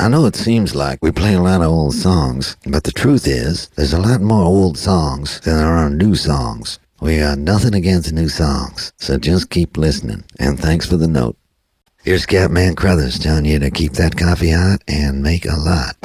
I 0.00 0.08
know 0.08 0.24
it 0.26 0.36
seems 0.36 0.74
like 0.74 1.00
we 1.02 1.10
play 1.10 1.34
a 1.34 1.42
lot 1.42 1.60
of 1.60 1.68
old 1.70 1.94
songs, 1.94 2.56
but 2.66 2.84
the 2.84 2.92
truth 2.92 3.26
is, 3.26 3.68
there's 3.76 3.92
a 3.92 4.00
lot 4.00 4.20
more 4.22 4.44
old 4.44 4.78
songs 4.78 5.40
than 5.40 5.56
there 5.58 5.66
are 5.66 5.90
new 5.90 6.14
songs. 6.14 6.78
We 7.00 7.18
got 7.18 7.38
nothing 7.38 7.74
against 7.74 8.12
new 8.12 8.28
songs, 8.28 8.92
so 8.96 9.18
just 9.18 9.50
keep 9.50 9.76
listening, 9.76 10.24
and 10.38 10.58
thanks 10.58 10.86
for 10.86 10.96
the 10.96 11.08
note. 11.08 11.36
Here's 12.06 12.24
Scatman 12.24 12.76
Crothers 12.76 13.18
telling 13.18 13.46
you 13.46 13.58
to 13.58 13.68
keep 13.68 13.94
that 13.94 14.16
coffee 14.16 14.52
hot 14.52 14.80
and 14.86 15.24
make 15.24 15.44
a 15.44 15.56
lot. 15.56 15.96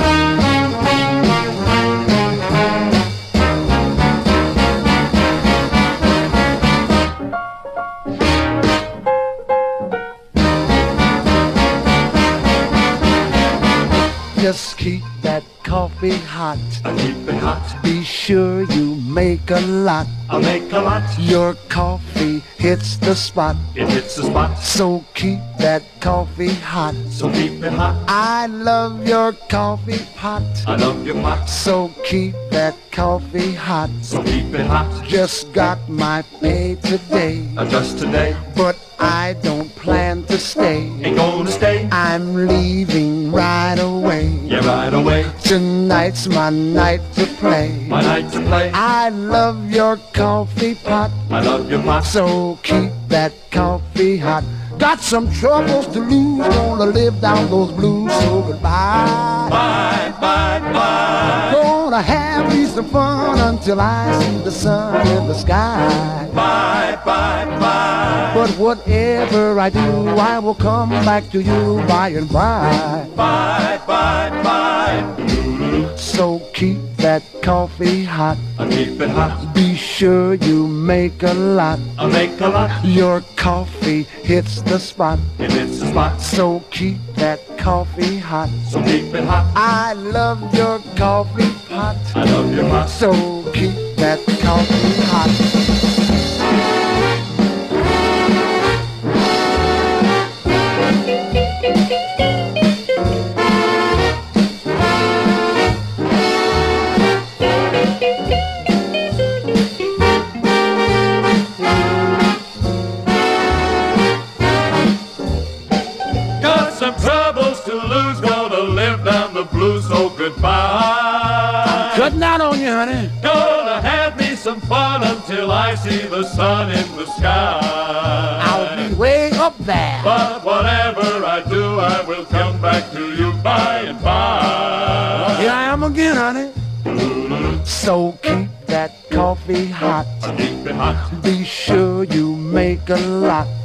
Just 14.41 14.79
keep 14.79 15.03
that 15.21 15.43
coffee 15.63 16.17
hot. 16.17 16.60
I 16.84 16.95
keep 16.97 17.27
it 17.27 17.36
hot. 17.36 17.79
Be 17.84 18.03
sure 18.03 18.63
you 18.63 18.95
make 18.95 19.49
a 19.51 19.60
lot. 19.62 20.07
I 20.29 20.39
make 20.39 20.71
a 20.71 20.79
lot. 20.79 21.03
Your 21.19 21.55
coffee 21.69 22.41
hits 22.57 22.97
the 22.97 23.15
spot. 23.15 23.55
It 23.75 23.89
hits 23.89 24.15
the 24.15 24.23
spot. 24.23 24.57
So 24.57 25.03
keep 25.13 25.39
that 25.60 25.84
coffee 25.99 26.53
hot. 26.53 26.95
So 27.10 27.31
keep 27.31 27.63
it 27.63 27.73
hot. 27.73 27.95
I 28.07 28.47
love 28.47 29.07
your 29.07 29.34
coffee 29.49 29.99
pot. 30.15 30.43
I 30.67 30.75
love 30.75 31.05
your 31.05 31.15
pot. 31.15 31.45
So 31.45 31.91
keep 32.03 32.36
that 32.51 32.75
coffee 32.91 33.53
hot. 33.53 33.89
So 34.01 34.23
keep 34.23 34.53
it 34.53 34.65
hot. 34.65 35.05
Just 35.07 35.53
got 35.53 35.77
my 35.89 36.23
pay 36.39 36.75
today. 36.75 37.47
Uh, 37.57 37.65
just 37.69 37.99
today. 37.99 38.36
But 38.55 38.78
I 38.99 39.36
don't 39.41 39.74
plan 39.76 40.24
to 40.26 40.38
stay. 40.38 40.89
Ain't 41.01 41.17
gonna 41.17 41.51
stay. 41.51 41.89
I'm 41.91 42.47
leaving 42.47 43.32
right 43.32 43.80
away. 43.80 44.28
Yeah, 44.45 44.65
right 44.65 44.93
away. 45.12 45.32
Tonight's 45.43 46.28
my 46.28 46.49
night 46.49 47.01
to 47.16 47.26
play. 47.39 47.86
My 47.88 48.01
night 48.01 48.32
to 48.34 48.39
play. 48.41 48.72
I 48.74 49.09
love 49.09 49.72
your 49.72 49.97
coffee 50.14 50.76
pot. 50.76 51.12
I 51.30 51.41
love 51.41 51.70
your 51.70 51.82
pot. 51.84 52.05
So 52.05 52.57
keep 52.64 52.91
that 53.09 53.34
coffee 53.51 54.18
hot. 54.18 54.43
Got 54.82 54.99
some 54.99 55.32
troubles 55.32 55.86
to 55.93 55.99
lose, 55.99 56.47
gonna 56.55 56.88
live 56.88 57.21
down 57.21 57.51
those 57.51 57.71
blues, 57.71 58.11
so 58.21 58.41
goodbye. 58.41 59.47
Bye, 59.47 60.11
bye, 60.19 60.59
bye. 60.73 61.51
Gonna 61.53 62.01
have 62.01 62.51
me 62.51 62.65
some 62.65 62.89
fun 62.89 63.38
until 63.38 63.79
I 63.79 64.11
see 64.19 64.38
the 64.39 64.51
sun 64.51 65.05
in 65.05 65.27
the 65.27 65.36
sky. 65.36 66.27
Bye, 66.34 66.99
bye, 67.05 67.45
bye. 67.59 68.32
But 68.34 68.49
whatever 68.57 69.59
I 69.59 69.69
do, 69.69 70.07
I 70.17 70.39
will 70.39 70.55
come 70.55 70.89
back 70.89 71.29
to 71.29 71.41
you 71.43 71.84
by 71.88 72.09
and 72.09 72.27
by. 72.27 73.07
Bye, 73.15 73.79
bye, 73.86 74.29
bye. 74.41 75.95
So 75.95 76.39
keep 76.55 76.90
that 77.02 77.24
coffee 77.41 78.04
hot. 78.04 78.38
I 78.60 78.70
keep 78.70 79.02
it 79.02 79.10
hot. 79.10 79.54
Be 79.56 79.76
sure 79.76 80.36
you 80.36 80.68
make 80.68 81.24
a 81.24 81.34
lot. 81.34 81.80
I 81.97 82.06
make 82.08 82.39
a 82.39 82.47
lot. 82.47 82.86
Your 82.86 83.22
coffee 83.36 84.04
hits 84.04 84.62
the 84.62 84.78
spot. 84.80 85.20
It 85.39 85.52
hits 85.52 85.80
the 85.80 85.88
spot. 85.88 86.22
So 86.22 86.64
keep 86.70 86.97
that 87.16 87.39
coffee 87.58 88.20
hot. 88.20 88.49
So 88.70 88.82
keep 88.84 89.14
it 89.14 89.24
hot. 89.24 89.52
I 89.56 89.93
love 89.93 90.54
your 90.54 90.80
coffee 90.95 91.52
pot. 91.68 91.97
I 92.16 92.24
love 92.26 92.54
your 92.54 92.70
pot. 92.70 92.89
So 92.89 93.12
keep 93.52 93.74
that 93.97 94.20
coffee 94.41 95.02
hot. 95.10 95.70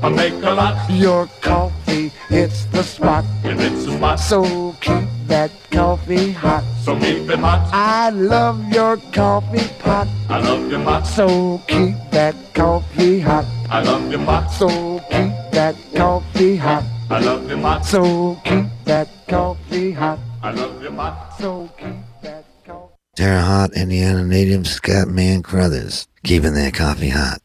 I 0.06 0.08
make 0.08 0.34
a 0.34 0.54
lot. 0.54 0.88
Your 0.88 1.26
coffee 1.40 2.12
hits 2.28 2.66
the 2.66 2.84
spot. 2.84 3.24
It 3.42 3.58
hits 3.58 3.86
the 3.86 3.96
spot. 3.96 4.20
So 4.20 4.72
keep 4.80 5.08
that 5.26 5.50
coffee 5.72 6.30
hot. 6.30 6.62
So 6.84 6.94
keep 6.94 7.28
it 7.28 7.40
hot. 7.40 7.68
I 7.72 8.10
love 8.10 8.72
your 8.72 8.98
coffee 9.10 9.66
pot. 9.80 10.06
I 10.28 10.38
love 10.38 10.70
your 10.70 10.84
pot. 10.84 11.08
So 11.08 11.60
keep 11.66 11.96
that 12.12 12.36
coffee 12.54 13.18
hot. 13.18 13.46
I 13.68 13.82
love 13.82 14.08
your 14.08 14.24
pot. 14.24 14.46
So 14.52 14.68
keep 15.10 15.32
that 15.50 15.74
coffee 15.96 16.54
hot. 16.54 16.84
I 17.10 17.18
love 17.18 17.48
your 17.50 17.58
pot. 17.58 17.84
So 17.84 18.40
keep 18.44 18.66
that 18.84 19.08
coffee 19.26 19.90
hot. 19.90 20.20
I 20.40 20.52
love 20.52 20.80
your 20.84 20.92
pot. 20.92 21.34
So 21.40 21.68
keep 21.76 21.96
that 22.22 22.44
coffee. 22.64 22.94
Terre 23.16 23.40
Haute, 23.40 23.74
Indiana 23.74 24.22
native 24.22 24.68
Scatman 24.68 25.42
Crothers, 25.42 26.06
keeping 26.22 26.54
their 26.54 26.70
coffee 26.70 27.08
hot. 27.08 27.40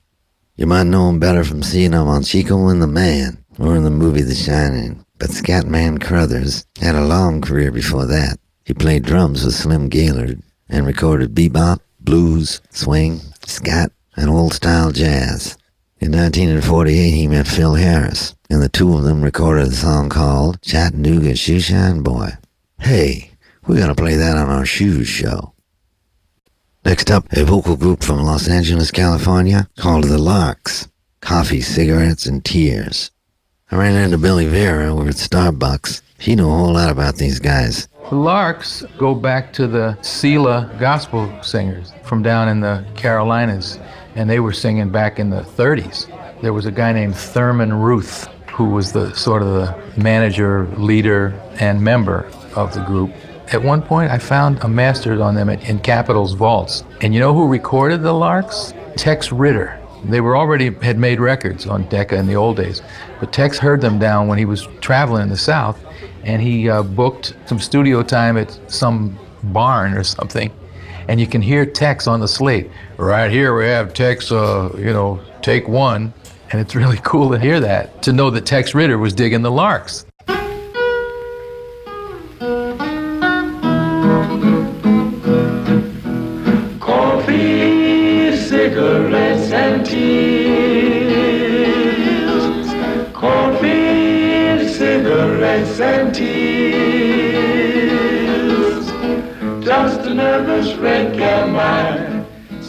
You 0.61 0.67
might 0.67 0.83
know 0.83 1.09
him 1.09 1.17
better 1.17 1.43
from 1.43 1.63
seeing 1.63 1.93
him 1.93 2.07
on 2.07 2.21
Chico 2.21 2.67
and 2.67 2.79
the 2.79 2.85
Man, 2.85 3.43
or 3.57 3.75
in 3.75 3.83
the 3.83 3.89
movie 3.89 4.21
The 4.21 4.35
Shining, 4.35 5.03
but 5.17 5.31
Scatman 5.31 5.99
Crothers 5.99 6.67
had 6.79 6.93
a 6.93 7.03
long 7.03 7.41
career 7.41 7.71
before 7.71 8.05
that. 8.05 8.37
He 8.63 8.75
played 8.75 9.01
drums 9.01 9.43
with 9.43 9.55
Slim 9.55 9.89
Gaillard 9.89 10.43
and 10.69 10.85
recorded 10.85 11.33
bebop, 11.33 11.79
blues, 11.99 12.61
swing, 12.69 13.21
scat, 13.43 13.91
and 14.15 14.29
old-style 14.29 14.91
jazz. 14.91 15.57
In 15.99 16.11
1948, 16.11 17.09
he 17.09 17.27
met 17.27 17.47
Phil 17.47 17.73
Harris, 17.73 18.35
and 18.47 18.61
the 18.61 18.69
two 18.69 18.93
of 18.93 19.01
them 19.01 19.23
recorded 19.23 19.69
a 19.69 19.71
song 19.71 20.09
called 20.09 20.61
Chattanooga 20.61 21.31
Shoeshine 21.33 22.03
Boy. 22.03 22.33
Hey, 22.79 23.31
we're 23.65 23.79
gonna 23.79 23.95
play 23.95 24.13
that 24.13 24.37
on 24.37 24.51
our 24.51 24.67
Shoes 24.67 25.07
show. 25.07 25.55
Next 26.83 27.11
up, 27.11 27.31
a 27.33 27.43
vocal 27.43 27.77
group 27.77 28.01
from 28.03 28.23
Los 28.23 28.47
Angeles, 28.47 28.89
California 28.89 29.69
called 29.77 30.05
The 30.05 30.17
Larks. 30.17 30.87
Coffee, 31.21 31.61
cigarettes, 31.61 32.25
and 32.25 32.43
tears. 32.43 33.11
I 33.69 33.75
ran 33.75 33.95
into 33.95 34.17
Billy 34.17 34.47
Vera 34.47 34.91
over 34.91 35.09
at 35.09 35.15
Starbucks. 35.15 36.01
He 36.17 36.35
knew 36.35 36.49
a 36.49 36.51
whole 36.51 36.73
lot 36.73 36.89
about 36.89 37.17
these 37.17 37.39
guys. 37.39 37.87
The 38.09 38.15
Larks 38.15 38.83
go 38.97 39.13
back 39.13 39.53
to 39.53 39.67
the 39.67 39.95
Selah 40.01 40.75
gospel 40.79 41.31
singers 41.43 41.93
from 42.03 42.23
down 42.23 42.49
in 42.49 42.61
the 42.61 42.83
Carolinas, 42.95 43.77
and 44.15 44.27
they 44.27 44.39
were 44.39 44.51
singing 44.51 44.89
back 44.89 45.19
in 45.19 45.29
the 45.29 45.41
30s. 45.41 46.07
There 46.41 46.53
was 46.53 46.65
a 46.65 46.71
guy 46.71 46.93
named 46.93 47.15
Thurman 47.15 47.73
Ruth 47.73 48.27
who 48.51 48.65
was 48.65 48.91
the 48.91 49.13
sort 49.13 49.43
of 49.43 49.49
the 49.49 50.01
manager, 50.01 50.67
leader, 50.77 51.39
and 51.59 51.79
member 51.81 52.29
of 52.55 52.73
the 52.73 52.81
group. 52.81 53.11
At 53.51 53.61
one 53.61 53.81
point, 53.81 54.09
I 54.09 54.17
found 54.17 54.63
a 54.63 54.67
master 54.69 55.21
on 55.21 55.35
them 55.35 55.49
in, 55.49 55.59
in 55.61 55.79
Capitol's 55.79 56.33
vaults. 56.33 56.85
And 57.01 57.13
you 57.13 57.19
know 57.19 57.33
who 57.33 57.47
recorded 57.47 58.01
the 58.01 58.13
Larks? 58.13 58.73
Tex 58.95 59.29
Ritter. 59.29 59.77
They 60.05 60.21
were 60.21 60.37
already 60.37 60.73
had 60.81 60.97
made 60.97 61.19
records 61.19 61.67
on 61.67 61.83
Decca 61.89 62.15
in 62.15 62.27
the 62.27 62.35
old 62.35 62.55
days, 62.55 62.81
but 63.19 63.33
Tex 63.33 63.59
heard 63.59 63.81
them 63.81 63.99
down 63.99 64.27
when 64.27 64.37
he 64.37 64.45
was 64.45 64.67
traveling 64.79 65.23
in 65.23 65.29
the 65.29 65.37
South, 65.37 65.83
and 66.23 66.41
he 66.41 66.69
uh, 66.69 66.81
booked 66.81 67.35
some 67.45 67.59
studio 67.59 68.01
time 68.01 68.37
at 68.37 68.57
some 68.67 69.19
barn 69.43 69.93
or 69.93 70.03
something. 70.03 70.49
And 71.09 71.19
you 71.19 71.27
can 71.27 71.41
hear 71.41 71.65
Tex 71.65 72.07
on 72.07 72.21
the 72.21 72.27
slate. 72.27 72.71
Right 72.97 73.29
here 73.29 73.55
we 73.55 73.65
have 73.65 73.93
Tex, 73.93 74.31
uh, 74.31 74.73
you 74.77 74.93
know, 74.93 75.19
take 75.41 75.67
one, 75.67 76.13
and 76.51 76.61
it's 76.61 76.73
really 76.73 76.97
cool 77.03 77.29
to 77.31 77.37
hear 77.37 77.59
that, 77.59 78.01
to 78.03 78.13
know 78.13 78.29
that 78.29 78.45
Tex 78.45 78.73
Ritter 78.73 78.97
was 78.97 79.13
digging 79.13 79.41
the 79.41 79.51
Larks. 79.51 80.05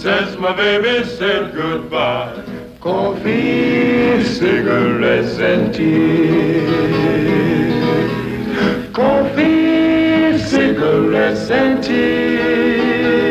Since 0.02 0.36
my 0.36 0.52
baby 0.52 1.04
said 1.04 1.54
goodbye. 1.54 2.42
Coffee, 2.80 4.24
cigarettes, 4.24 5.38
and 5.38 5.72
tears. 5.72 6.82
Coffee, 8.92 10.38
cigarettes, 10.38 11.48
and 11.50 11.84
tears. 11.84 13.22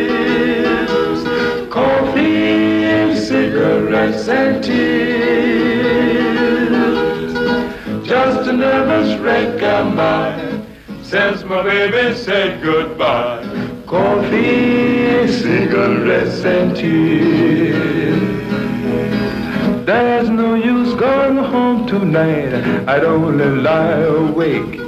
Coffee, 1.70 3.16
cigarettes, 3.18 4.30
and 4.30 4.64
tears. 4.64 5.92
Just 8.08 8.48
a 8.48 8.54
nervous 8.54 9.20
wreck 9.20 9.62
of 9.62 9.94
mine 9.94 10.66
since 11.04 11.44
my 11.44 11.64
baby 11.64 12.16
said 12.16 12.64
goodbye. 12.64 13.41
Coffee, 13.92 15.28
cigarettes, 15.28 16.46
and 16.46 16.74
tears. 16.74 18.22
There's 19.86 20.30
no 20.30 20.56
use 20.56 20.94
going 20.94 21.36
home 21.36 21.88
tonight. 21.88 22.54
I'd 22.88 23.04
only 23.04 23.50
lie 23.50 24.00
awake. 24.00 24.80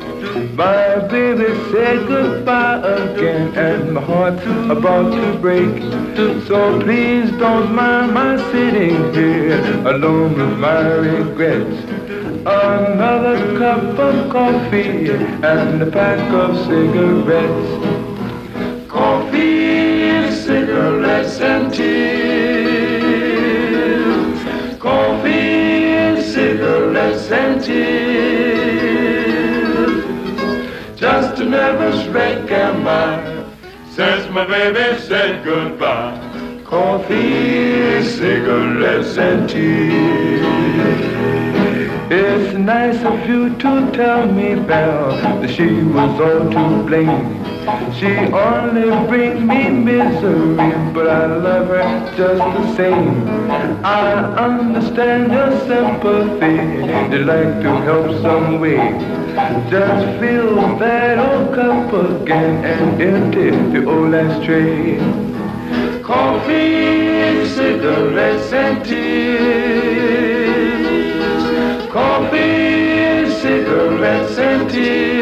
My 0.53 0.99
baby 1.11 1.53
said 1.69 2.07
goodbye 2.07 2.77
again, 2.77 3.53
and 3.57 3.91
my 3.91 3.99
heart's 3.99 4.41
about 4.71 5.11
to 5.11 5.37
break. 5.37 5.81
So 6.47 6.79
please 6.79 7.29
don't 7.31 7.75
mind 7.75 8.13
my 8.13 8.37
sitting 8.53 9.13
here 9.13 9.59
alone 9.85 10.33
with 10.37 10.57
my 10.59 10.79
regrets. 10.79 11.77
Another 12.45 13.57
cup 13.59 13.99
of 13.99 14.31
coffee 14.31 15.09
and 15.09 15.81
a 15.81 15.91
pack 15.91 16.21
of 16.31 16.55
cigarettes. 16.67 18.02
And 21.23 21.73
tears. 21.73 22.83
Coffee, 24.79 26.21
cigarettes, 26.21 27.31
and 27.31 27.63
tears. 27.63 28.83
Just 30.99 31.39
a 31.39 31.45
nervous 31.45 32.05
wreck 32.07 32.51
am 32.51 32.87
I 32.87 33.45
since 33.91 34.29
my 34.31 34.45
baby 34.45 34.99
said 34.99 35.43
goodbye. 35.45 36.19
Coffee, 36.65 38.03
cigarettes, 38.03 39.17
and 39.17 39.49
tears. 39.49 40.43
It's 42.15 42.53
nice 42.53 43.03
of 43.03 43.27
you 43.27 43.55
to 43.55 43.91
tell 43.91 44.31
me, 44.31 44.53
Belle, 44.53 45.17
that 45.41 45.49
she 45.49 45.81
was 45.81 46.19
all 46.21 46.47
to 46.47 46.83
blame. 46.83 47.43
She 47.97 48.11
only 48.31 48.89
brings 49.07 49.41
me 49.41 49.69
misery, 49.69 50.55
but 50.93 51.07
I 51.09 51.25
love 51.25 51.69
her 51.69 52.15
just 52.15 52.37
the 52.37 52.75
same. 52.75 53.27
I 53.83 54.11
understand 54.45 55.31
your 55.31 55.57
sympathy, 55.65 56.53
you'd 57.15 57.25
like 57.25 57.63
to 57.63 57.71
help 57.87 58.21
some 58.21 58.59
way. 58.59 58.77
Just 59.71 60.19
fill 60.19 60.77
that 60.77 61.17
old 61.17 61.55
cup 61.55 61.93
again 61.93 62.63
and 62.63 63.01
empty 63.01 63.49
the 63.73 63.89
old 63.89 64.13
ashtray. 64.13 64.99
Coffee, 66.03 67.43
cigarettes, 67.47 68.53
and 68.53 68.85
tears. 68.85 69.62
Coffee, 71.93 73.29
cigarettes, 73.29 74.39
and 74.39 74.67
tears. 74.67 75.21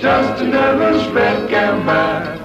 Just 0.00 0.42
a 0.42 0.44
nervous 0.46 1.06
wreck 1.08 1.52
am 1.52 1.86
I 1.86 2.40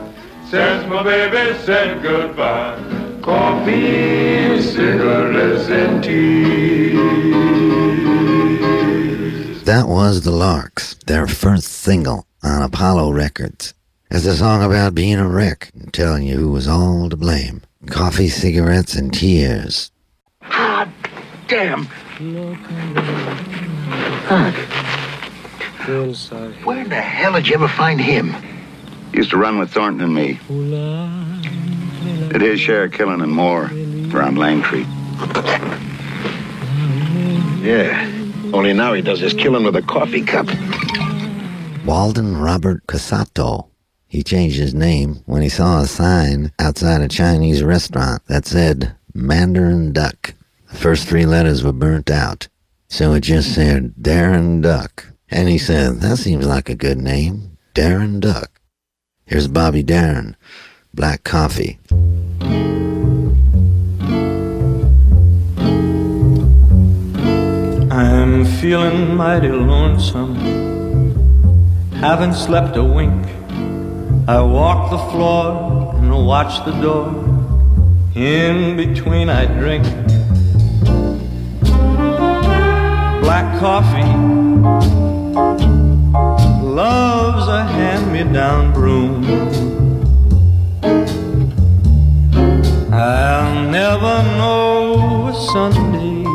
since 0.49 0.85
my 0.89 1.01
baby 1.01 1.57
said 1.59 2.03
goodbye. 2.03 2.75
Coffee, 3.21 4.61
cigarettes, 4.61 5.69
and 5.69 6.03
tears. 6.03 6.99
That 9.63 9.87
was 9.87 10.23
The 10.23 10.31
Larks, 10.31 10.95
their 11.05 11.25
first 11.25 11.69
single 11.69 12.25
on 12.43 12.61
Apollo 12.63 13.13
Records. 13.13 13.73
It's 14.11 14.25
a 14.25 14.35
song 14.35 14.61
about 14.61 14.93
being 14.93 15.19
a 15.19 15.29
wreck 15.29 15.71
and 15.73 15.93
telling 15.93 16.23
you 16.23 16.35
who 16.35 16.51
was 16.51 16.67
all 16.67 17.07
to 17.07 17.15
blame. 17.15 17.61
Coffee, 17.87 18.27
cigarettes, 18.27 18.93
and 18.95 19.13
tears. 19.13 19.89
Ah, 20.41 20.91
damn. 21.50 21.86
Where 26.64 26.86
the 26.86 27.02
hell 27.02 27.34
did 27.34 27.47
you 27.47 27.56
ever 27.56 27.68
find 27.68 28.00
him? 28.00 28.36
Used 29.12 29.32
to 29.32 29.38
run 29.38 29.58
with 29.58 29.72
Thornton 29.72 30.02
and 30.02 30.14
me. 30.14 30.39
Did 32.30 32.41
his 32.41 32.60
share 32.60 32.84
of 32.84 32.91
killing 32.91 33.22
and 33.22 33.32
more 33.32 33.64
around 33.66 34.38
Langtry. 34.38 34.86
Yeah. 37.64 38.06
Only 38.54 38.74
now 38.74 38.93
he 38.93 39.02
does 39.02 39.20
his 39.20 39.34
killing 39.34 39.64
with 39.64 39.76
a 39.76 39.82
coffee 39.82 40.22
cup. 40.22 40.47
Walden 41.86 42.38
Robert 42.38 42.86
Cassotto. 42.88 43.68
He 44.08 44.24
changed 44.24 44.58
his 44.58 44.74
name 44.74 45.22
when 45.26 45.41
he 45.41 45.50
saw 45.50 45.82
a 45.82 45.88
sign 45.88 46.52
outside 46.60 47.02
a 47.02 47.08
Chinese 47.08 47.64
restaurant 47.64 48.26
that 48.28 48.45
said 48.45 48.95
Mandarin 49.14 49.91
Duck. 49.91 50.34
The 50.72 50.78
first 50.78 51.07
three 51.07 51.26
letters 51.26 51.63
were 51.63 51.74
burnt 51.74 52.11
out, 52.11 52.47
so 52.89 53.13
it 53.13 53.22
just 53.22 53.55
said 53.55 53.93
Darin 54.01 54.61
Duck. 54.61 55.07
And 55.30 55.49
he 55.49 55.57
said, 55.57 56.01
that 56.01 56.17
seems 56.17 56.45
like 56.45 56.70
a 56.70 56.76
good 56.76 56.99
name, 56.99 57.57
Darin 57.74 58.20
Duck. 58.20 58.61
Here's 59.26 59.47
Bobby 59.47 59.82
Darin, 59.84 60.36
Black 60.93 61.24
Coffee. 61.24 61.80
I'm 67.91 68.45
feeling 68.45 69.15
mighty 69.15 69.49
lonesome, 69.49 70.36
haven't 71.95 72.36
slept 72.36 72.78
a 72.78 72.84
wink. 72.84 73.26
I 74.28 74.39
walk 74.41 74.91
the 74.91 74.99
floor 75.11 75.95
and 75.95 76.26
watch 76.28 76.63
the 76.65 76.80
door. 76.80 77.09
In 78.15 78.78
between, 78.78 79.30
I 79.30 79.45
drink 79.45 79.86
black 83.39 83.59
coffee. 83.59 84.13
Love's 86.65 87.47
a 87.47 87.63
hand 87.65 88.11
me 88.11 88.23
down 88.33 88.73
broom. 88.73 89.23
I'll 92.91 93.69
never 93.69 94.23
know 94.37 95.27
a 95.27 95.33
Sunday 95.53 96.25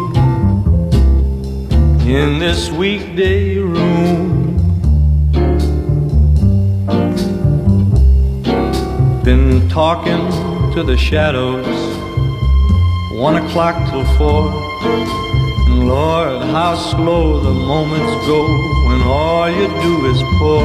in 2.11 2.39
this 2.39 2.71
weekday 2.71 3.59
room. 3.59 4.57
Been 9.25 9.69
talking 9.69 10.31
to 10.75 10.83
the 10.83 10.97
shadows, 10.97 11.67
one 13.19 13.37
o'clock 13.37 13.77
till 13.91 14.05
four. 14.17 15.24
Lord, 15.87 16.43
how 16.51 16.75
slow 16.77 17.41
the 17.41 17.53
moments 17.53 18.27
go 18.27 18.41
when 18.89 19.03
all 19.03 19.51
you 19.51 19.69
do 19.83 20.07
is 20.07 20.21
pour 20.39 20.65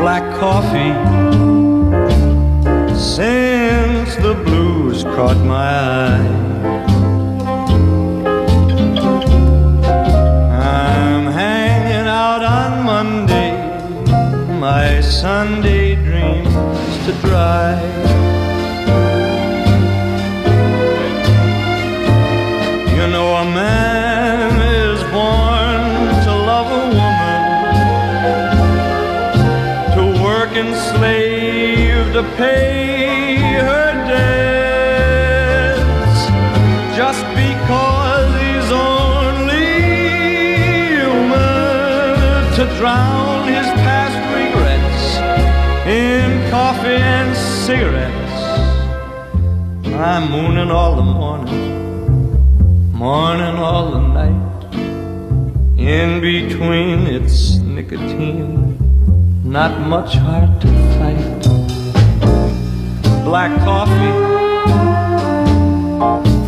black 0.00 0.24
coffee. 0.38 0.94
Since 2.96 4.14
the 4.16 4.34
blues 4.44 5.02
caught 5.02 5.38
my 5.38 5.70
eye. 6.04 6.42
I'm 10.62 11.26
hanging 11.32 12.06
out 12.06 12.44
on 12.44 12.84
Monday, 12.84 13.52
my 14.60 15.00
Sunday 15.00 15.96
dreams 15.96 16.54
to 17.06 17.12
dry. 17.26 18.21
And 30.54 30.74
slave 30.74 32.12
to 32.12 32.22
pay 32.36 33.36
her 33.36 33.92
debts, 34.12 35.00
just 36.96 37.24
because 37.34 38.30
he's 38.42 38.70
only 38.72 39.72
human, 40.96 42.54
to 42.56 42.64
drown 42.78 43.48
his 43.48 43.68
past 43.84 44.16
regrets 44.36 45.04
in 45.86 46.50
coffee 46.50 47.00
and 47.16 47.36
cigarettes. 47.36 48.42
I'm 49.94 50.30
mooning 50.30 50.70
all 50.70 50.96
the 50.96 51.02
morning 51.02 51.72
morning 53.02 53.56
all 53.56 53.90
the 53.90 53.98
night. 53.98 54.74
In 55.76 56.20
between, 56.20 57.08
it's 57.08 57.56
nicotine, 57.56 58.61
not 59.52 59.78
much 59.86 60.14
heart 60.14 60.62
to 60.62 60.68
fight. 60.96 61.42
Black 63.22 63.52
coffee, 63.60 64.14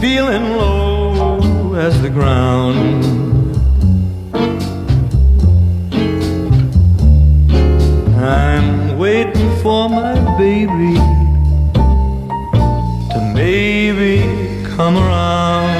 feeling 0.00 0.57
low 0.57 1.74
as 1.74 2.00
the 2.00 2.09
ground. 2.09 3.05
I'm 8.16 8.96
waiting 8.96 9.55
for 9.62 9.90
my 9.90 10.14
baby 10.38 10.94
to 13.12 13.32
maybe 13.34 14.64
come 14.74 14.96
around. 14.96 15.74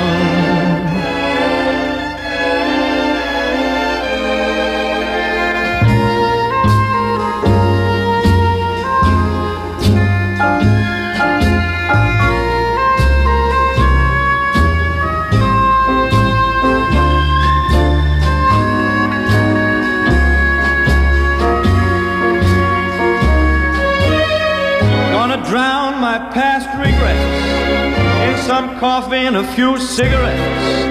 Coffee 28.63 29.27
and 29.27 29.37
a 29.37 29.45
few 29.55 29.79
cigarettes. 29.79 30.85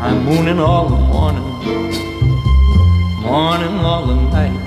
I'm 0.00 0.24
mooning 0.24 0.60
all 0.60 0.88
the 0.88 0.96
morning, 0.96 1.42
morning 3.22 3.78
all 3.90 4.06
the 4.06 4.14
night. 4.14 4.64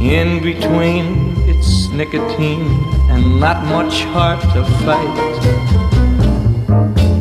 In 0.00 0.40
between, 0.42 1.34
it's 1.48 1.88
nicotine 1.88 2.66
and 3.10 3.40
not 3.40 3.64
much 3.64 4.04
heart 4.14 4.42
to 4.54 4.64
fight. 4.84 5.18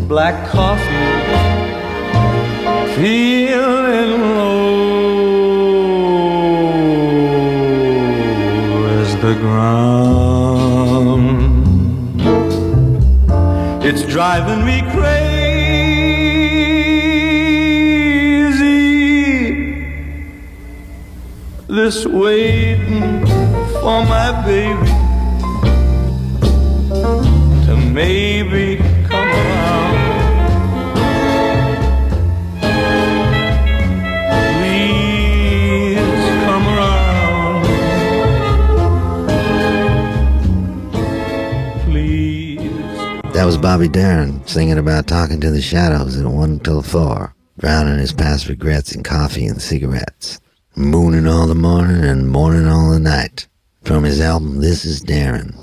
Black 0.08 0.48
coffee, 0.48 1.10
feeling 2.96 4.22
low 4.38 5.01
driving 14.22 14.64
me 14.64 14.82
crazy. 14.92 15.18
This 21.68 22.06
waiting 22.06 23.26
for 23.82 24.06
my 24.06 24.30
baby 24.46 24.92
to 27.66 27.76
maybe 27.76 28.91
That 43.42 43.48
was 43.48 43.58
Bobby 43.58 43.88
Darin 43.88 44.46
singing 44.46 44.78
about 44.78 45.08
talking 45.08 45.42
to 45.42 45.50
the 45.50 45.64
shadows 45.64 46.16
at 46.16 46.28
1 46.28 46.60
till 46.60 46.84
4, 46.84 47.34
drowning 47.58 47.98
his 47.98 48.14
past 48.14 48.48
regrets 48.48 48.94
in 48.94 49.02
coffee 49.02 49.48
and 49.48 49.60
cigarettes, 49.60 50.40
mooning 50.76 51.26
all 51.26 51.48
the 51.48 51.56
morning 51.56 52.04
and 52.06 52.30
morning 52.30 52.68
all 52.68 52.92
the 52.92 53.00
night. 53.00 53.48
From 53.82 54.04
his 54.04 54.22
album 54.22 54.60
This 54.60 54.86
Is 54.86 55.02
Darin, 55.02 55.56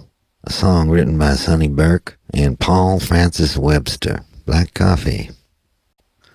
a 0.43 0.51
song 0.51 0.91
written 0.91 1.17
by 1.17 1.35
Sonny 1.35 1.69
Burke 1.69 2.19
and 2.35 2.59
Paul 2.59 2.99
Francis 2.99 3.57
Webster, 3.57 4.25
Black 4.45 4.75
Coffee. 4.75 5.31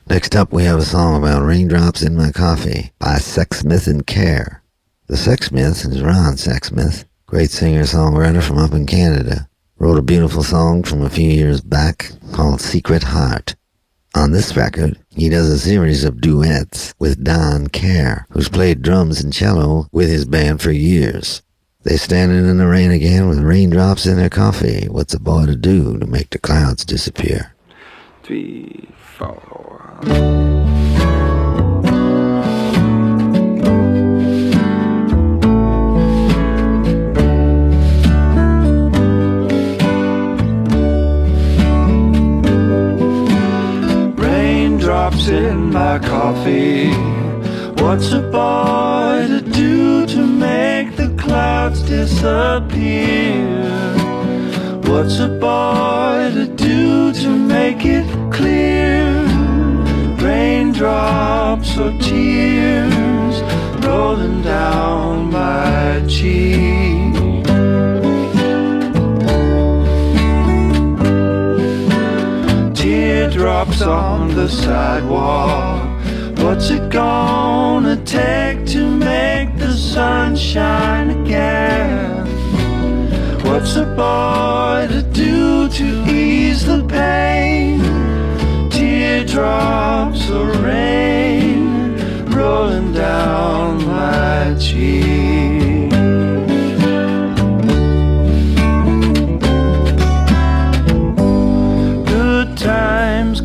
Next 0.07 0.37
up, 0.37 0.53
we 0.53 0.63
have 0.63 0.79
a 0.79 0.85
song 0.85 1.21
about 1.21 1.43
raindrops 1.43 2.03
in 2.03 2.15
my 2.15 2.31
coffee 2.31 2.93
by 2.99 3.15
Sexsmith 3.15 3.85
and 3.87 4.07
Kerr. 4.07 4.61
The 5.07 5.17
Sexsmith 5.17 5.91
is 5.91 6.01
Ron 6.01 6.35
Sexsmith, 6.35 7.03
great 7.25 7.51
singer-songwriter 7.51 8.41
from 8.41 8.59
up 8.59 8.71
in 8.71 8.85
Canada. 8.85 9.49
Wrote 9.83 9.99
a 9.99 10.01
beautiful 10.01 10.43
song 10.43 10.83
from 10.83 11.01
a 11.01 11.09
few 11.09 11.29
years 11.29 11.59
back 11.59 12.09
called 12.31 12.61
Secret 12.61 13.03
Heart. 13.03 13.57
On 14.15 14.31
this 14.31 14.55
record, 14.55 14.97
he 15.09 15.27
does 15.27 15.49
a 15.49 15.59
series 15.59 16.05
of 16.05 16.21
duets 16.21 16.93
with 16.99 17.21
Don 17.21 17.67
Kerr, 17.67 18.25
who's 18.29 18.47
played 18.47 18.81
drums 18.81 19.21
and 19.21 19.33
cello 19.33 19.89
with 19.91 20.07
his 20.07 20.23
band 20.23 20.61
for 20.61 20.71
years. 20.71 21.41
They're 21.81 21.97
standing 21.97 22.47
in 22.47 22.59
the 22.59 22.67
rain 22.67 22.91
again 22.91 23.27
with 23.27 23.39
raindrops 23.39 24.05
in 24.05 24.15
their 24.15 24.29
coffee. 24.29 24.87
What's 24.87 25.15
a 25.15 25.19
boy 25.19 25.47
to 25.47 25.55
do 25.57 25.99
to 25.99 26.07
make 26.07 26.29
the 26.29 26.39
clouds 26.39 26.85
disappear? 26.85 27.53
Three, 28.23 28.87
four. 29.17 29.99
Raindrops 44.93 45.27
in 45.27 45.71
my 45.71 45.97
coffee. 45.97 46.91
What's 47.81 48.13
a 48.13 48.21
boy 48.21 49.25
to 49.27 49.41
do 49.41 50.05
to 50.05 50.23
make 50.23 50.95
the 50.95 51.09
clouds 51.17 51.81
disappear? 51.81 53.41
What's 54.85 55.17
a 55.17 55.29
boy 55.29 56.31
to 56.35 56.45
do 56.45 57.11
to 57.11 57.27
make 57.27 57.83
it 57.85 58.05
clear? 58.31 59.25
Raindrops 60.21 61.75
or 61.75 61.91
tears 61.97 63.41
rolling 63.83 64.43
down 64.43 65.31
my 65.31 66.05
cheek. 66.07 67.52
Teardrops 73.43 73.81
on 73.81 74.33
the 74.35 74.47
sidewalk. 74.47 75.83
What's 76.37 76.69
it 76.69 76.89
gonna 76.89 77.97
take 78.05 78.65
to 78.67 78.89
make 78.89 79.57
the 79.57 79.73
sun 79.73 80.37
shine 80.37 81.09
again? 81.09 82.25
What's 83.43 83.75
a 83.75 83.83
boy 83.83 84.87
to 84.93 85.01
do 85.11 85.67
to 85.67 86.09
ease 86.09 86.65
the 86.65 86.85
pain? 86.87 87.81
Teardrops 88.69 90.29
or 90.29 90.49
rain 90.63 91.97
rolling 92.29 92.93
down 92.93 93.85
my 93.85 94.55
cheek. 94.57 95.62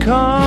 Come 0.09 0.38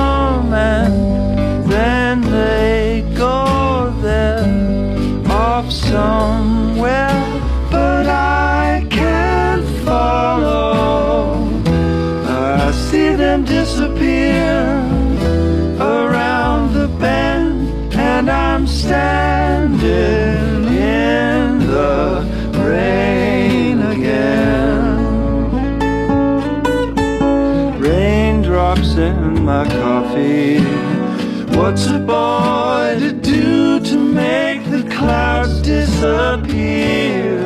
What's 31.72 31.86
a 31.86 31.98
boy 32.00 32.98
to 33.00 33.12
do 33.12 33.80
to 33.80 33.96
make 33.96 34.62
the 34.68 34.82
clouds 34.94 35.62
disappear? 35.62 37.40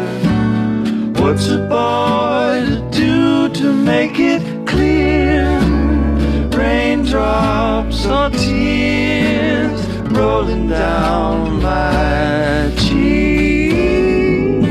What's 1.21 1.47
a 1.49 1.59
boy 1.59 2.65
to 2.67 2.91
do 2.91 3.49
to 3.51 3.73
make 3.73 4.19
it 4.19 4.43
clear? 4.67 5.61
Raindrops 6.51 8.05
or 8.07 8.31
tears 8.31 9.81
rolling 10.11 10.71
down 10.71 11.63
my 11.63 12.73
cheek. 12.79 14.67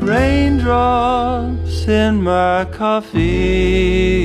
Raindrops 0.00 1.88
in 1.88 2.22
my 2.22 2.64
coffee. 2.66 4.22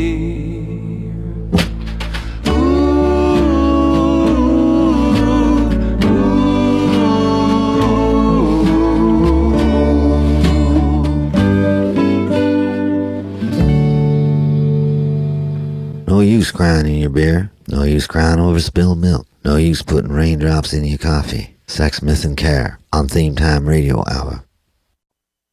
Crying 16.57 16.87
in 16.87 16.95
your 16.95 17.11
beer. 17.11 17.51
No 17.67 17.83
use 17.83 18.07
crying 18.07 18.39
over 18.39 18.59
spilled 18.59 18.97
milk. 18.97 19.27
No 19.45 19.57
use 19.57 19.83
putting 19.83 20.11
raindrops 20.11 20.73
in 20.73 20.85
your 20.85 20.97
coffee. 20.97 21.55
Sex, 21.67 21.99
and 21.99 22.35
Kerr 22.35 22.79
on 22.91 23.07
Theme 23.07 23.35
Time 23.35 23.69
Radio 23.69 24.03
Hour. 24.09 24.43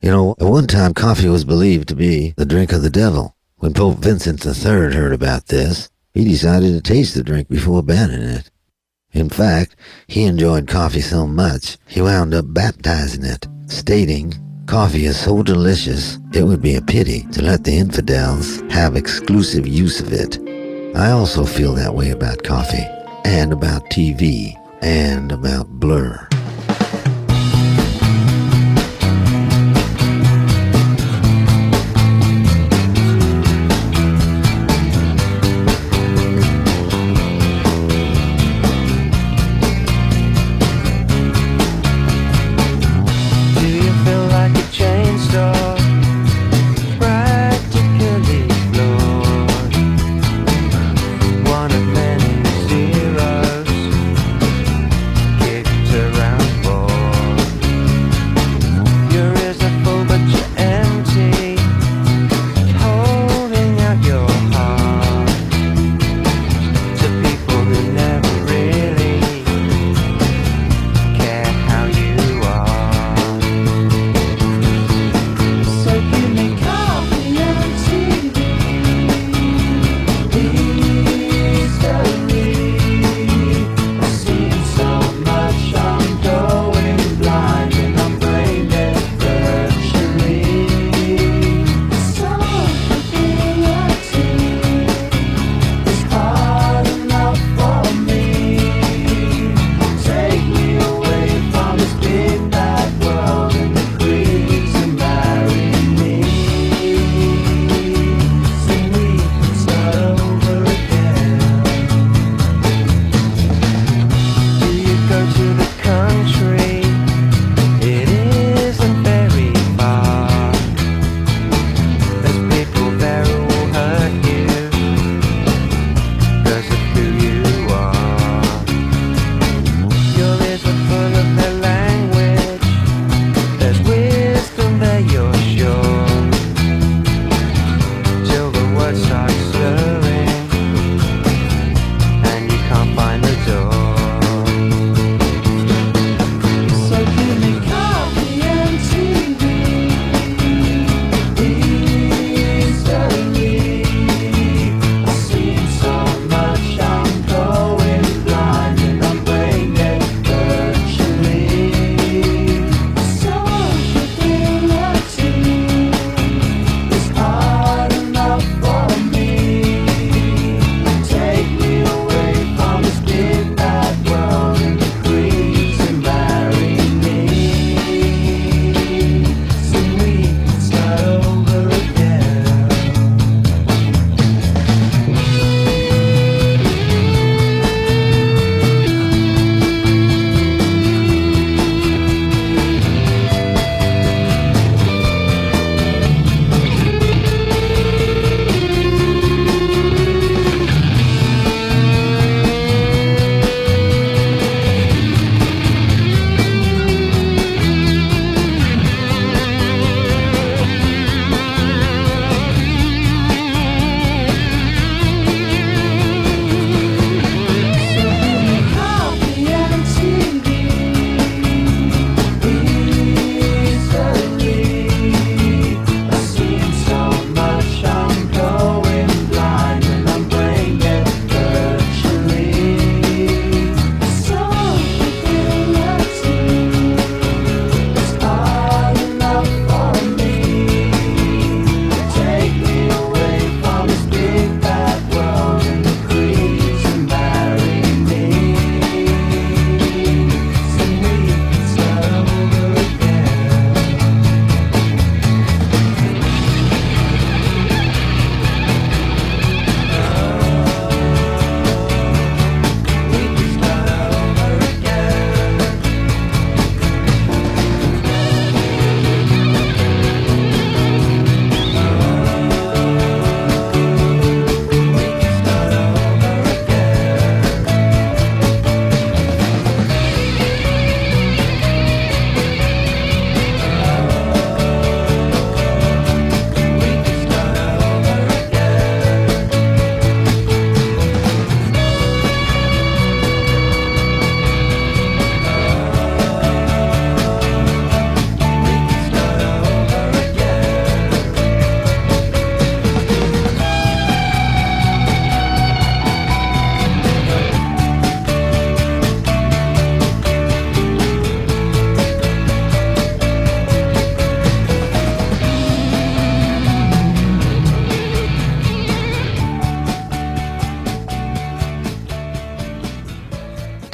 You 0.01 0.11
know, 0.11 0.35
at 0.41 0.47
one 0.47 0.67
time 0.67 0.95
coffee 0.95 1.29
was 1.29 1.45
believed 1.45 1.89
to 1.89 1.95
be 1.95 2.33
the 2.39 2.47
drink 2.47 2.73
of 2.73 2.81
the 2.81 2.89
devil. 2.89 3.37
When 3.57 3.75
Pope 3.75 3.99
Vincent 3.99 4.47
III 4.47 4.95
heard 4.95 5.13
about 5.13 5.49
this, 5.49 5.91
he 6.15 6.25
decided 6.25 6.73
to 6.73 6.81
taste 6.81 7.15
the 7.15 7.23
drink 7.23 7.51
before 7.51 7.83
banning 7.83 8.23
it. 8.23 8.51
In 9.13 9.29
fact, 9.29 9.77
he 10.07 10.25
enjoyed 10.25 10.69
coffee 10.69 11.03
so 11.03 11.27
much, 11.27 11.77
he 11.87 12.01
wound 12.01 12.33
up 12.33 12.47
baptizing 12.49 13.27
it, 13.27 13.47
stating, 13.67 14.33
Coffee 14.65 15.05
is 15.05 15.21
so 15.21 15.43
delicious, 15.43 16.19
it 16.33 16.45
would 16.45 16.63
be 16.63 16.77
a 16.77 16.81
pity 16.81 17.27
to 17.33 17.43
let 17.43 17.65
the 17.65 17.77
infidels 17.77 18.63
have 18.71 18.97
exclusive 18.97 19.69
use 19.69 20.01
of 20.01 20.11
it. 20.11 20.39
I 20.95 21.11
also 21.11 21.45
feel 21.45 21.75
that 21.75 21.95
way 21.95 22.11
about 22.11 22.45
coffee, 22.45 22.87
and 23.25 23.53
about 23.53 23.83
TV, 23.91 24.55
and 24.81 25.33
about 25.33 25.69
Blur. 25.69 26.29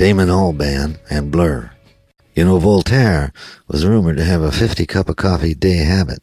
Damon 0.01 0.30
Albarn, 0.30 0.96
and 1.11 1.30
Blur. 1.30 1.72
You 2.34 2.46
know, 2.46 2.59
Voltaire 2.59 3.34
was 3.68 3.84
rumored 3.84 4.16
to 4.16 4.24
have 4.24 4.40
a 4.40 4.51
50 4.51 4.86
cup 4.86 5.11
of 5.11 5.16
coffee 5.16 5.53
day 5.53 5.84
habit. 5.84 6.20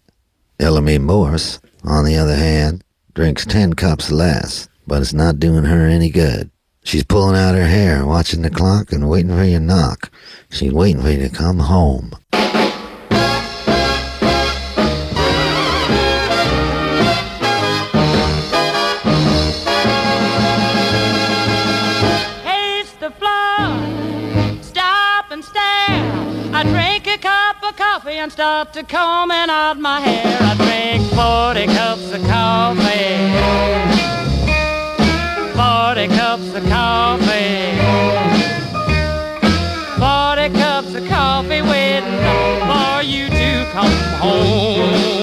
Ella 0.60 0.82
Mae 0.82 0.98
Morse, 0.98 1.60
on 1.84 2.04
the 2.04 2.16
other 2.16 2.34
hand, 2.34 2.84
drinks 3.14 3.46
10 3.46 3.74
cups 3.74 4.10
less, 4.10 4.68
but 4.88 5.04
it's 5.04 5.14
not 5.14 5.38
doing 5.38 5.66
her 5.66 5.86
any 5.86 6.10
good. 6.10 6.50
She's 6.84 7.04
pulling 7.04 7.36
out 7.36 7.54
her 7.54 7.68
hair, 7.68 8.04
watching 8.04 8.42
the 8.42 8.50
clock, 8.50 8.92
and 8.92 9.08
waiting 9.08 9.30
for 9.30 9.44
you 9.44 9.60
to 9.60 9.64
knock. 9.64 10.12
She's 10.50 10.74
waiting 10.74 11.04
for 11.04 11.12
you 11.12 11.20
to 11.20 11.30
come 11.30 11.60
home. 11.60 12.14
I 26.58 26.64
drink 26.64 27.06
a 27.06 27.20
cup 27.20 27.62
of 27.62 27.78
coffee 27.78 28.18
and 28.18 28.32
start 28.32 28.74
to 28.74 28.82
combing 28.82 29.48
out 29.48 29.78
my 29.78 30.00
hair. 30.00 30.40
I 30.42 30.56
drink 30.58 31.04
40 31.14 31.68
cups 31.68 32.12
of 32.12 32.22
coffee. 32.26 33.30
40 35.54 36.08
cups 36.18 36.56
of 36.56 36.64
coffee. 36.68 37.78
40 40.00 40.60
cups 40.60 40.96
of 40.96 41.08
coffee 41.08 41.62
waiting 41.62 42.18
for 42.66 43.04
you 43.04 43.30
to 43.30 43.70
come 43.74 43.94
home. 44.18 45.17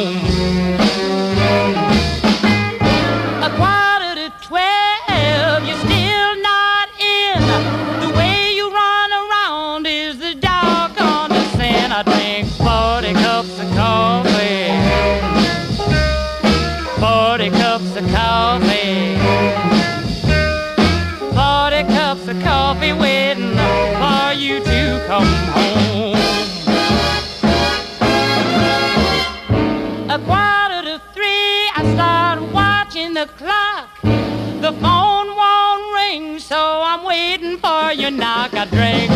I 38.64 38.66
drink 38.66 39.13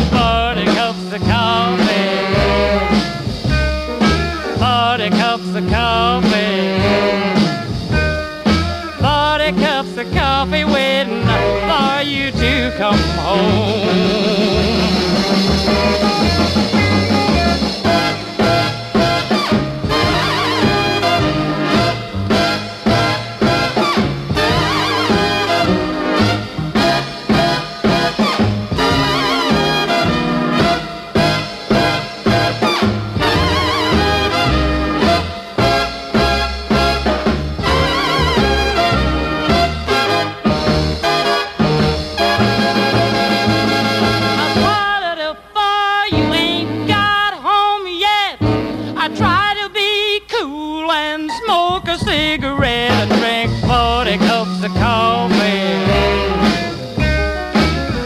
cigarette 52.40 52.92
and 52.92 53.10
drink 53.20 53.50
40 53.66 54.18
cups 54.18 54.62
of 54.62 54.72
coffee. 54.74 55.74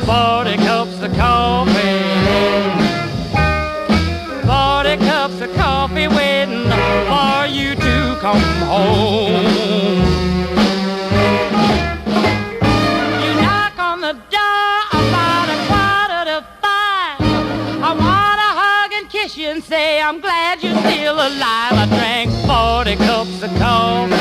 40 0.07 0.57
cups 0.57 1.03
of 1.03 1.13
coffee. 1.17 2.01
40 4.47 4.97
cups 5.05 5.41
of 5.43 5.55
coffee 5.55 6.09
waiting 6.09 6.65
for 7.13 7.47
you 7.47 7.75
to 7.75 8.17
come 8.21 8.41
home. 8.71 10.01
You 13.23 13.35
knock 13.43 13.79
on 13.79 14.01
the 14.01 14.15
door 14.33 14.77
about 15.03 15.49
a 15.49 15.59
quarter 15.69 16.23
to 16.31 16.47
five. 16.63 17.21
I 17.83 17.93
wanna 17.93 18.51
hug 18.63 18.93
and 18.95 19.11
kiss 19.11 19.37
you 19.37 19.49
and 19.49 19.63
say 19.63 20.01
I'm 20.01 20.21
glad 20.21 20.63
you're 20.63 20.79
still 20.79 21.17
alive. 21.17 21.75
I 21.83 21.87
drank 21.89 22.31
40 22.47 22.97
cups 22.97 23.43
of 23.43 23.51
coffee. 23.59 24.12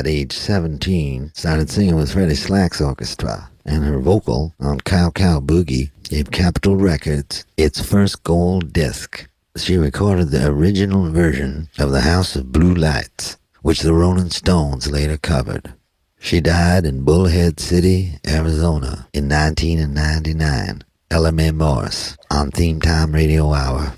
At 0.00 0.06
age 0.06 0.32
17, 0.32 1.30
started 1.34 1.68
singing 1.68 1.94
with 1.94 2.10
Freddie 2.10 2.34
Slack's 2.34 2.80
orchestra, 2.80 3.50
and 3.66 3.84
her 3.84 3.98
vocal 3.98 4.54
on 4.58 4.80
Cow 4.80 5.10
Cow 5.10 5.40
Boogie 5.40 5.90
gave 6.04 6.30
Capitol 6.30 6.76
Records 6.76 7.44
its 7.58 7.82
first 7.82 8.24
gold 8.24 8.72
disc. 8.72 9.28
She 9.58 9.76
recorded 9.76 10.30
the 10.30 10.46
original 10.46 11.10
version 11.10 11.68
of 11.78 11.90
The 11.90 12.00
House 12.00 12.34
of 12.34 12.50
Blue 12.50 12.74
Lights, 12.74 13.36
which 13.60 13.80
the 13.80 13.92
Rolling 13.92 14.30
Stones 14.30 14.90
later 14.90 15.18
covered. 15.18 15.74
She 16.18 16.40
died 16.40 16.86
in 16.86 17.04
Bullhead 17.04 17.60
City, 17.60 18.14
Arizona 18.26 19.06
in 19.12 19.28
1999. 19.28 20.82
Ella 21.10 21.30
Mae 21.30 21.50
Morse 21.50 22.16
on 22.30 22.50
Theme 22.52 22.80
Time 22.80 23.12
Radio 23.12 23.52
Hour. 23.52 23.92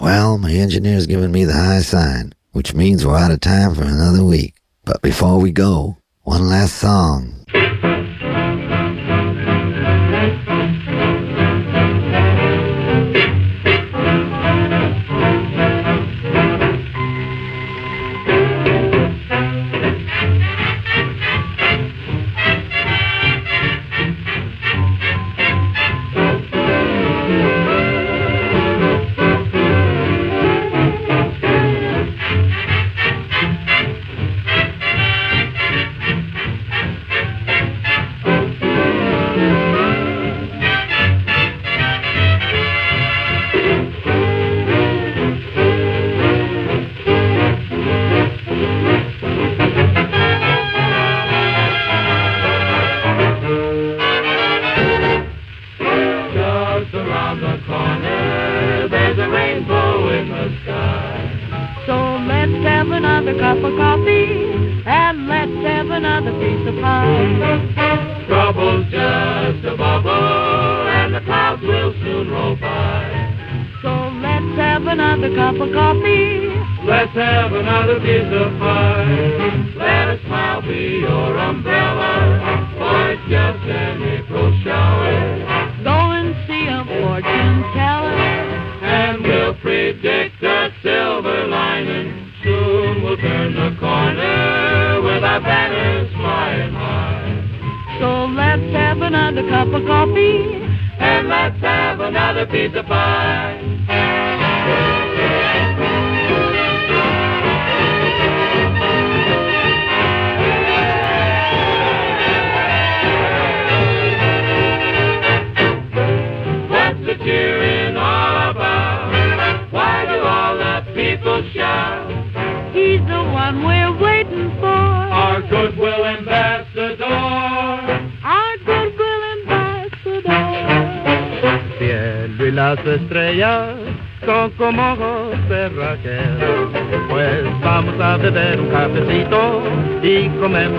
Well, 0.00 0.38
my 0.38 0.52
engineer's 0.52 1.06
giving 1.06 1.30
me 1.32 1.44
the 1.44 1.52
high 1.52 1.80
sign, 1.82 2.32
which 2.52 2.72
means 2.72 3.04
we're 3.04 3.18
out 3.18 3.32
of 3.32 3.40
time 3.40 3.74
for 3.74 3.82
another 3.82 4.24
week. 4.24 4.54
But 4.84 5.00
before 5.00 5.40
we 5.40 5.50
go, 5.50 5.96
one 6.24 6.48
last 6.48 6.76
song. 6.76 7.44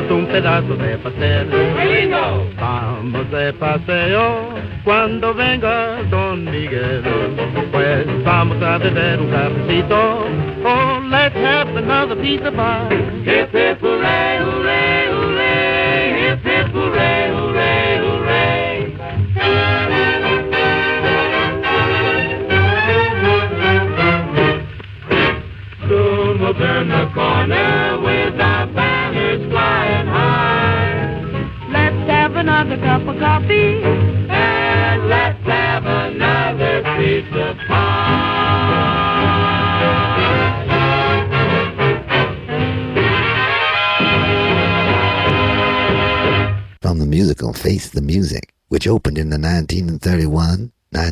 Comemos 0.07 0.11
un 0.11 0.25
pedazo 0.27 0.75
de 0.75 0.97
pastel. 0.97 1.47
Vamos 2.59 3.31
de 3.31 3.53
paseo 3.53 4.49
cuando 4.83 5.33
venga 5.33 6.03
Don 6.09 6.45
Miguel. 6.45 7.01
Pues 7.71 8.05
vamos 8.23 8.61
a 8.61 8.77
beber 8.77 9.19
un 9.19 9.29
cafecito. 9.31 10.25
Oh, 10.63 10.99
let's 11.09 11.35
have 11.35 11.75
another 11.75 12.15
of 12.15 12.55
pie. 12.55 13.24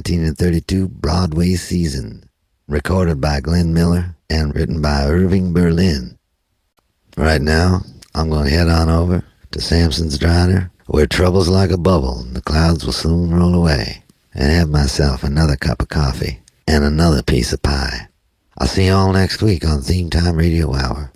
1932 0.03 0.89
Broadway 0.89 1.53
season, 1.53 2.29
recorded 2.67 3.21
by 3.21 3.39
Glenn 3.39 3.73
Miller 3.73 4.17
and 4.29 4.53
written 4.53 4.81
by 4.81 5.05
Irving 5.05 5.53
Berlin. 5.53 6.17
Right 7.15 7.41
now, 7.41 7.83
I'm 8.13 8.29
going 8.29 8.43
to 8.43 8.51
head 8.51 8.67
on 8.67 8.89
over 8.89 9.23
to 9.51 9.61
Samson's 9.61 10.17
Diner, 10.17 10.71
where 10.87 11.07
trouble's 11.07 11.47
like 11.47 11.69
a 11.69 11.77
bubble 11.77 12.19
and 12.19 12.35
the 12.35 12.41
clouds 12.41 12.83
will 12.83 12.91
soon 12.91 13.33
roll 13.33 13.55
away, 13.55 14.03
and 14.33 14.51
have 14.51 14.67
myself 14.67 15.23
another 15.23 15.55
cup 15.55 15.81
of 15.81 15.87
coffee 15.87 16.41
and 16.67 16.83
another 16.83 17.23
piece 17.23 17.53
of 17.53 17.63
pie. 17.63 18.09
I'll 18.57 18.67
see 18.67 18.87
you 18.87 18.93
all 18.93 19.13
next 19.13 19.41
week 19.41 19.65
on 19.65 19.79
Theme 19.79 20.09
Time 20.09 20.35
Radio 20.35 20.75
Hour. 20.75 21.13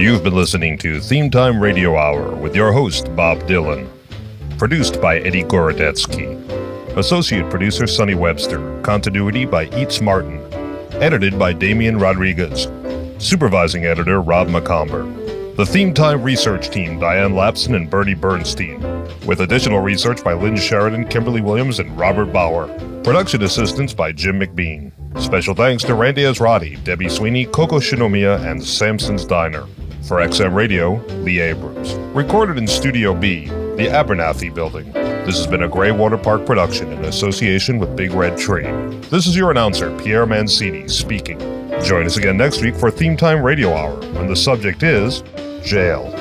You've 0.00 0.24
been 0.24 0.34
listening 0.34 0.78
to 0.78 0.98
Theme 0.98 1.30
Time 1.30 1.60
Radio 1.60 1.94
Hour 1.94 2.34
with 2.34 2.56
your 2.56 2.72
host, 2.72 3.14
Bob 3.14 3.40
Dylan. 3.40 3.86
Produced 4.56 4.98
by 4.98 5.18
Eddie 5.18 5.42
Gorodetsky. 5.42 6.38
Associate 6.96 7.48
producer, 7.50 7.86
Sonny 7.86 8.14
Webster. 8.14 8.80
Continuity 8.80 9.44
by 9.44 9.66
Eats 9.78 10.00
Martin. 10.00 10.40
Edited 11.02 11.38
by 11.38 11.52
Damian 11.52 11.98
Rodriguez. 11.98 12.68
Supervising 13.22 13.84
editor, 13.84 14.22
Rob 14.22 14.48
Macomber. 14.48 15.02
The 15.56 15.66
Theme 15.66 15.92
Time 15.92 16.22
research 16.22 16.70
team, 16.70 16.98
Diane 16.98 17.34
Lapson 17.34 17.74
and 17.74 17.90
Bernie 17.90 18.14
Bernstein. 18.14 18.80
With 19.26 19.42
additional 19.42 19.80
research 19.80 20.24
by 20.24 20.32
Lynn 20.32 20.56
Sheridan, 20.56 21.08
Kimberly 21.08 21.42
Williams, 21.42 21.78
and 21.78 21.94
Robert 21.98 22.32
Bauer. 22.32 22.68
Production 23.04 23.42
assistance 23.42 23.92
by 23.92 24.12
Jim 24.12 24.40
McBean. 24.40 24.92
Special 25.20 25.54
thanks 25.54 25.84
to 25.84 25.92
Randy 25.92 26.22
Ezratty, 26.22 26.82
Debbie 26.84 27.10
Sweeney, 27.10 27.44
Coco 27.44 27.78
Shinomiya, 27.78 28.42
and 28.50 28.64
Samson's 28.64 29.26
Diner. 29.26 29.66
For 30.02 30.16
XM 30.18 30.54
Radio, 30.54 30.94
Lee 31.22 31.40
Abrams. 31.40 31.94
Recorded 32.14 32.58
in 32.58 32.66
Studio 32.66 33.14
B, 33.14 33.46
the 33.46 33.86
Abernathy 33.86 34.52
Building. 34.52 34.90
This 34.92 35.36
has 35.36 35.46
been 35.46 35.62
a 35.62 35.68
Grey 35.68 35.92
Water 35.92 36.18
Park 36.18 36.44
production 36.44 36.92
in 36.92 37.04
association 37.04 37.78
with 37.78 37.94
Big 37.96 38.12
Red 38.12 38.36
Tree. 38.36 38.64
This 39.10 39.26
is 39.26 39.36
your 39.36 39.50
announcer, 39.50 39.96
Pierre 39.98 40.26
Mancini, 40.26 40.88
speaking. 40.88 41.38
Join 41.84 42.06
us 42.06 42.16
again 42.16 42.36
next 42.36 42.60
week 42.60 42.74
for 42.74 42.90
Theme 42.90 43.16
Time 43.16 43.42
Radio 43.42 43.72
Hour 43.74 44.00
when 44.14 44.26
the 44.26 44.36
subject 44.36 44.82
is 44.82 45.22
jail. 45.62 46.12